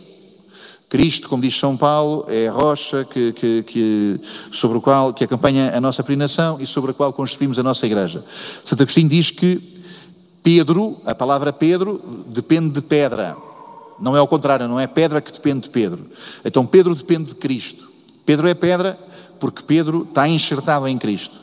Cristo, 0.88 1.28
como 1.28 1.42
diz 1.42 1.58
São 1.58 1.76
Paulo, 1.76 2.26
é 2.28 2.48
a 2.48 2.52
rocha 2.52 3.04
que, 3.04 3.32
que, 3.32 3.62
que, 3.62 4.20
sobre 4.50 4.78
o 4.78 4.80
qual 4.80 5.12
que 5.12 5.24
acompanha 5.24 5.74
a 5.74 5.80
nossa 5.80 6.02
peregrinação 6.02 6.58
e 6.60 6.66
sobre 6.66 6.90
a 6.90 6.94
qual 6.94 7.12
construímos 7.12 7.58
a 7.58 7.62
nossa 7.62 7.86
igreja. 7.86 8.24
Santo 8.64 8.82
Agostinho 8.82 9.08
diz 9.08 9.30
que 9.30 9.60
Pedro, 10.42 11.00
a 11.06 11.14
palavra 11.14 11.52
Pedro, 11.52 12.00
depende 12.26 12.70
de 12.74 12.82
pedra. 12.82 13.36
Não 14.00 14.16
é 14.16 14.18
ao 14.18 14.26
contrário, 14.26 14.68
não 14.68 14.80
é 14.80 14.86
pedra 14.86 15.20
que 15.20 15.32
depende 15.32 15.60
de 15.60 15.70
Pedro. 15.70 16.06
Então 16.44 16.66
Pedro 16.66 16.94
depende 16.94 17.28
de 17.28 17.36
Cristo. 17.36 17.88
Pedro 18.26 18.48
é 18.48 18.54
pedra 18.54 18.98
porque 19.42 19.64
Pedro 19.64 20.06
está 20.08 20.28
enxertado 20.28 20.86
em 20.86 20.96
Cristo. 20.96 21.34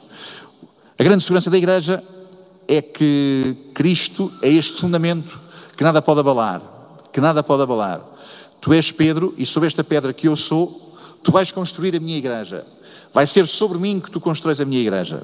A 0.97 1.03
grande 1.03 1.21
segurança 1.21 1.49
da 1.49 1.57
igreja 1.57 2.01
é 2.65 2.81
que 2.81 3.57
Cristo 3.73 4.31
é 4.41 4.47
este 4.47 4.79
fundamento 4.79 5.37
que 5.75 5.83
nada 5.83 6.01
pode 6.01 6.21
abalar, 6.21 6.61
que 7.11 7.19
nada 7.19 7.43
pode 7.43 7.63
abalar. 7.63 7.99
Tu 8.61 8.71
és 8.71 8.89
Pedro, 8.89 9.35
e 9.37 9.45
sobre 9.45 9.67
esta 9.67 9.83
pedra 9.83 10.13
que 10.13 10.29
eu 10.29 10.37
sou, 10.37 10.97
tu 11.21 11.29
vais 11.29 11.51
construir 11.51 11.93
a 11.93 11.99
minha 11.99 12.17
igreja. 12.17 12.65
Vai 13.13 13.27
ser 13.27 13.45
sobre 13.45 13.77
mim 13.77 13.99
que 13.99 14.09
tu 14.09 14.21
constróis 14.21 14.61
a 14.61 14.65
minha 14.65 14.79
igreja. 14.79 15.21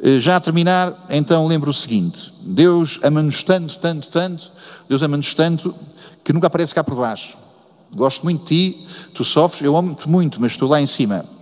Eh, 0.00 0.20
já 0.20 0.36
a 0.36 0.40
terminar, 0.40 1.04
então 1.10 1.48
lembro 1.48 1.72
o 1.72 1.74
seguinte: 1.74 2.32
Deus 2.42 3.00
ama-nos 3.02 3.42
tanto, 3.42 3.76
tanto, 3.78 4.08
tanto, 4.08 4.52
Deus 4.88 5.02
ama-nos 5.02 5.34
tanto, 5.34 5.74
que 6.22 6.32
nunca 6.32 6.46
aparece 6.46 6.72
cá 6.72 6.84
por 6.84 6.94
baixo. 6.94 7.36
Gosto 7.92 8.22
muito 8.22 8.42
de 8.42 8.46
ti, 8.46 8.86
tu 9.14 9.24
sofres, 9.24 9.62
eu 9.62 9.76
amo-te 9.76 10.08
muito, 10.08 10.40
mas 10.40 10.52
estou 10.52 10.68
lá 10.68 10.80
em 10.80 10.86
cima. 10.86 11.37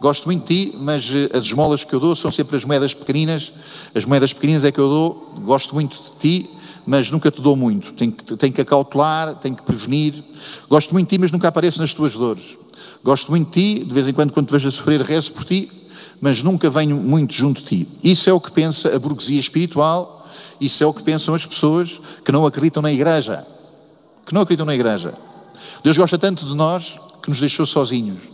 Gosto 0.00 0.24
muito 0.26 0.46
de 0.46 0.70
ti, 0.70 0.76
mas 0.78 1.08
eh, 1.14 1.28
as 1.36 1.44
esmolas 1.44 1.84
que 1.84 1.94
eu 1.94 2.00
dou 2.00 2.16
são 2.16 2.30
sempre 2.30 2.56
as 2.56 2.64
moedas 2.64 2.92
pequeninas. 2.92 3.52
As 3.94 4.04
moedas 4.04 4.32
pequeninas 4.32 4.64
é 4.64 4.72
que 4.72 4.80
eu 4.80 4.88
dou. 4.88 5.34
Gosto 5.44 5.74
muito 5.74 5.96
de 5.96 6.10
ti, 6.18 6.50
mas 6.84 7.10
nunca 7.10 7.30
te 7.30 7.40
dou 7.40 7.56
muito. 7.56 7.92
Tenho 7.92 8.12
que, 8.12 8.36
tenho 8.36 8.52
que 8.52 8.60
acautelar, 8.60 9.36
tenho 9.36 9.54
que 9.54 9.62
prevenir. 9.62 10.14
Gosto 10.68 10.92
muito 10.92 11.08
de 11.08 11.16
ti, 11.16 11.20
mas 11.20 11.30
nunca 11.30 11.48
apareço 11.48 11.80
nas 11.80 11.94
tuas 11.94 12.14
dores. 12.14 12.56
Gosto 13.04 13.30
muito 13.30 13.48
de 13.48 13.52
ti, 13.52 13.84
de 13.84 13.92
vez 13.92 14.08
em 14.08 14.12
quando, 14.12 14.32
quando 14.32 14.48
te 14.48 14.52
vejo 14.52 14.68
a 14.68 14.70
sofrer, 14.70 15.00
rezo 15.02 15.32
por 15.32 15.44
ti, 15.44 15.70
mas 16.20 16.42
nunca 16.42 16.68
venho 16.70 16.96
muito 16.96 17.32
junto 17.32 17.60
de 17.60 17.66
ti. 17.66 17.88
Isso 18.02 18.28
é 18.28 18.32
o 18.32 18.40
que 18.40 18.50
pensa 18.50 18.94
a 18.94 18.98
burguesia 18.98 19.38
espiritual, 19.38 20.26
isso 20.60 20.82
é 20.82 20.86
o 20.86 20.92
que 20.92 21.02
pensam 21.02 21.34
as 21.34 21.46
pessoas 21.46 22.00
que 22.24 22.32
não 22.32 22.46
acreditam 22.46 22.82
na 22.82 22.92
igreja. 22.92 23.46
Que 24.24 24.34
não 24.34 24.42
acreditam 24.42 24.66
na 24.66 24.74
igreja. 24.74 25.14
Deus 25.82 25.96
gosta 25.96 26.18
tanto 26.18 26.46
de 26.46 26.54
nós 26.54 26.96
que 27.22 27.28
nos 27.28 27.40
deixou 27.40 27.66
sozinhos. 27.66 28.31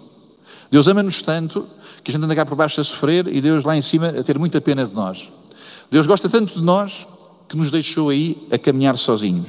Deus 0.71 0.87
ama-nos 0.87 1.23
tanto 1.23 1.67
que 2.03 2.11
a 2.11 2.13
gente 2.13 2.25
anda 2.25 2.35
cá 2.35 2.45
por 2.45 2.55
baixo 2.55 2.81
a 2.81 2.85
sofrer 2.85 3.27
e 3.29 3.41
Deus 3.41 3.65
lá 3.65 3.77
em 3.77 3.83
cima 3.83 4.09
a 4.09 4.23
ter 4.23 4.39
muita 4.39 4.61
pena 4.61 4.87
de 4.87 4.95
nós. 4.95 5.31
Deus 5.91 6.07
gosta 6.07 6.29
tanto 6.29 6.59
de 6.59 6.65
nós 6.65 7.07
que 7.49 7.57
nos 7.57 7.71
deixou 7.71 8.11
aí 8.11 8.37
a 8.51 8.59
caminhar 8.59 8.97
sozinhos. 8.99 9.49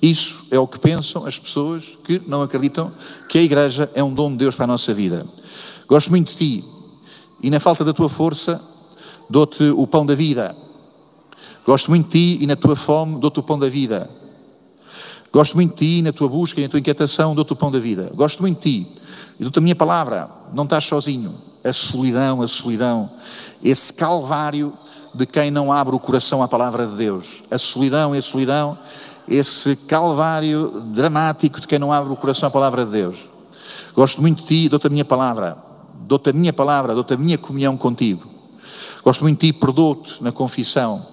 Isso 0.00 0.46
é 0.50 0.58
o 0.58 0.66
que 0.66 0.78
pensam 0.78 1.26
as 1.26 1.38
pessoas 1.38 1.84
que 2.04 2.22
não 2.26 2.42
acreditam 2.42 2.92
que 3.28 3.38
a 3.38 3.42
igreja 3.42 3.90
é 3.94 4.02
um 4.02 4.14
dom 4.14 4.30
de 4.30 4.38
Deus 4.38 4.54
para 4.54 4.64
a 4.64 4.68
nossa 4.68 4.94
vida. 4.94 5.26
Gosto 5.88 6.10
muito 6.10 6.30
de 6.30 6.36
ti 6.36 6.64
e 7.42 7.50
na 7.50 7.58
falta 7.58 7.84
da 7.84 7.92
tua 7.92 8.08
força 8.08 8.60
dou-te 9.28 9.64
o 9.64 9.86
pão 9.86 10.06
da 10.06 10.14
vida. 10.14 10.54
Gosto 11.66 11.90
muito 11.90 12.06
de 12.06 12.12
ti 12.12 12.44
e 12.44 12.46
na 12.46 12.54
tua 12.54 12.76
fome 12.76 13.18
dou-te 13.18 13.40
o 13.40 13.42
pão 13.42 13.58
da 13.58 13.68
vida. 13.68 14.08
Gosto 15.32 15.54
muito 15.54 15.72
de 15.72 15.78
ti 15.78 15.98
e 15.98 16.02
na 16.02 16.12
tua 16.12 16.28
busca 16.28 16.60
e 16.60 16.62
na 16.62 16.68
tua 16.68 16.80
inquietação 16.80 17.34
dou-te 17.34 17.52
o 17.52 17.56
pão 17.56 17.70
da 17.70 17.80
vida. 17.80 18.10
Gosto 18.14 18.40
muito 18.40 18.56
de 18.56 18.84
ti 18.84 19.00
e 19.40 19.42
dou-te 19.42 19.58
a 19.58 19.62
minha 19.62 19.74
palavra. 19.74 20.28
Não 20.52 20.64
estás 20.64 20.84
sozinho. 20.84 21.34
A 21.64 21.72
solidão, 21.72 22.42
a 22.42 22.46
solidão, 22.46 23.10
esse 23.64 23.92
calvário 23.94 24.72
de 25.14 25.24
quem 25.24 25.50
não 25.50 25.72
abre 25.72 25.96
o 25.96 25.98
coração 25.98 26.42
à 26.42 26.48
palavra 26.48 26.86
de 26.86 26.94
Deus. 26.94 27.42
A 27.50 27.56
solidão 27.56 28.12
a 28.12 28.22
solidão, 28.22 28.78
esse 29.26 29.76
calvário 29.76 30.82
dramático 30.88 31.58
de 31.58 31.66
quem 31.66 31.78
não 31.78 31.90
abre 31.90 32.12
o 32.12 32.16
coração 32.16 32.46
à 32.46 32.50
palavra 32.50 32.84
de 32.84 32.92
Deus. 32.92 33.16
Gosto 33.94 34.20
muito 34.20 34.42
de 34.42 34.48
ti, 34.48 34.68
dou-te 34.68 34.86
a 34.86 34.90
minha 34.90 35.04
palavra, 35.06 35.56
dou-te 36.02 36.30
a 36.30 36.32
minha 36.34 36.52
palavra, 36.52 36.94
dou-te 36.94 37.14
a 37.14 37.16
minha 37.16 37.38
comunhão 37.38 37.76
contigo. 37.78 38.28
Gosto 39.02 39.22
muito 39.22 39.40
de 39.40 39.52
ti, 39.52 39.58
perdoo-te 39.58 40.22
na 40.22 40.32
confissão. 40.32 41.04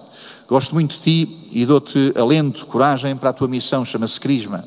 Gosto 0.46 0.74
muito 0.74 0.96
de 0.96 1.00
ti 1.00 1.48
e 1.50 1.64
dou-te 1.64 2.12
alento, 2.14 2.66
coragem 2.66 3.16
para 3.16 3.30
a 3.30 3.32
tua 3.32 3.48
missão, 3.48 3.84
chama-se 3.86 4.20
Crisma. 4.20 4.64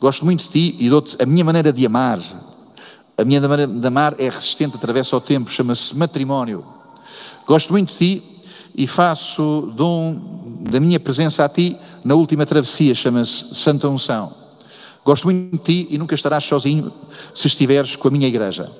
Gosto 0.00 0.24
muito 0.24 0.44
de 0.44 0.50
ti 0.50 0.76
e 0.78 0.90
dou-te 0.90 1.16
a 1.22 1.26
minha 1.26 1.44
maneira 1.44 1.72
de 1.72 1.86
amar. 1.86 2.20
A 3.18 3.24
minha 3.24 3.40
maneira 3.40 3.70
de 3.70 3.84
amar 3.84 4.14
é 4.16 4.28
resistente, 4.28 4.76
atravessa 4.76 5.16
o 5.16 5.20
tempo, 5.20 5.50
chama-se 5.50 5.96
matrimónio. 5.96 6.64
Gosto 7.44 7.72
muito 7.72 7.92
de 7.92 7.98
ti 7.98 8.22
e 8.76 8.86
faço 8.86 9.72
dom 9.74 10.60
da 10.70 10.78
minha 10.78 11.00
presença 11.00 11.44
a 11.44 11.48
ti 11.48 11.76
na 12.04 12.14
última 12.14 12.46
travessia, 12.46 12.94
chama-se 12.94 13.56
Santa 13.56 13.88
Unção. 13.88 14.32
Gosto 15.04 15.24
muito 15.24 15.50
de 15.50 15.58
ti 15.58 15.88
e 15.90 15.98
nunca 15.98 16.14
estarás 16.14 16.44
sozinho 16.44 16.92
se 17.34 17.48
estiveres 17.48 17.96
com 17.96 18.06
a 18.06 18.10
minha 18.12 18.28
igreja. 18.28 18.70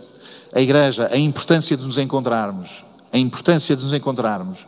A 0.55 0.61
igreja, 0.61 1.09
a 1.13 1.19
importância 1.19 1.77
de 1.77 1.83
nos 1.83 1.99
encontrarmos, 1.99 2.85
a 3.13 3.19
importância 3.19 3.75
de 3.75 3.83
nos 3.83 3.93
encontrarmos. 3.93 4.59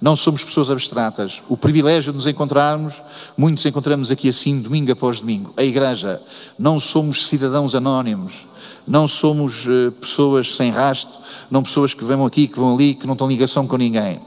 Não 0.00 0.14
somos 0.14 0.44
pessoas 0.44 0.70
abstratas. 0.70 1.42
O 1.48 1.56
privilégio 1.56 2.12
de 2.12 2.16
nos 2.16 2.26
encontrarmos, 2.26 2.94
muitos 3.36 3.64
encontramos 3.64 4.10
aqui 4.10 4.28
assim, 4.28 4.60
domingo 4.60 4.92
após 4.92 5.20
domingo. 5.20 5.52
A 5.56 5.62
igreja, 5.62 6.20
não 6.58 6.78
somos 6.78 7.26
cidadãos 7.26 7.74
anónimos, 7.74 8.46
não 8.86 9.08
somos 9.08 9.66
uh, 9.66 9.92
pessoas 9.92 10.54
sem 10.54 10.70
rasto, 10.70 11.10
não 11.50 11.62
pessoas 11.62 11.94
que 11.94 12.04
vão 12.04 12.24
aqui, 12.26 12.46
que 12.46 12.58
vão 12.58 12.74
ali, 12.74 12.94
que 12.94 13.06
não 13.06 13.16
têm 13.16 13.28
ligação 13.28 13.66
com 13.66 13.76
ninguém. 13.76 14.20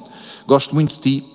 Gosto 0.47 0.73
muito 0.73 0.95
de 0.95 0.99
ti 0.99 1.25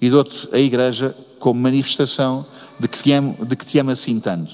e 0.00 0.08
dou-te 0.08 0.48
a 0.52 0.58
igreja 0.58 1.14
como 1.38 1.60
manifestação 1.60 2.46
de 2.78 2.88
que, 2.88 3.02
te 3.02 3.12
amo, 3.12 3.36
de 3.44 3.56
que 3.56 3.66
te 3.66 3.78
amo 3.78 3.90
assim 3.90 4.20
tanto. 4.20 4.52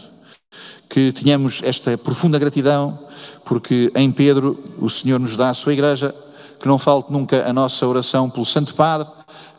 Que 0.89 1.13
tenhamos 1.13 1.61
esta 1.63 1.99
profunda 1.99 2.39
gratidão, 2.39 2.99
porque 3.45 3.93
em 3.95 4.11
Pedro 4.11 4.59
o 4.79 4.89
Senhor 4.89 5.21
nos 5.21 5.37
dá 5.37 5.51
a 5.51 5.55
sua 5.55 5.73
igreja, 5.73 6.15
que 6.61 6.69
não 6.69 6.79
falte 6.79 7.13
nunca 7.13 7.49
a 7.49 7.53
nossa 7.53 7.87
oração 7.87 8.29
pelo 8.31 8.47
Santo 8.47 8.75
Padre, 8.75 9.09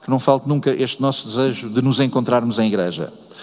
que 0.04 0.10
não 0.10 0.20
falte 0.20 0.48
nunca 0.48 0.72
este 0.72 1.02
nosso 1.02 1.28
desejo 1.28 1.70
de 1.70 1.82
nos 1.82 2.00
encontrarmos 2.00 2.60
em 2.60 2.68
igreja. 2.68 3.12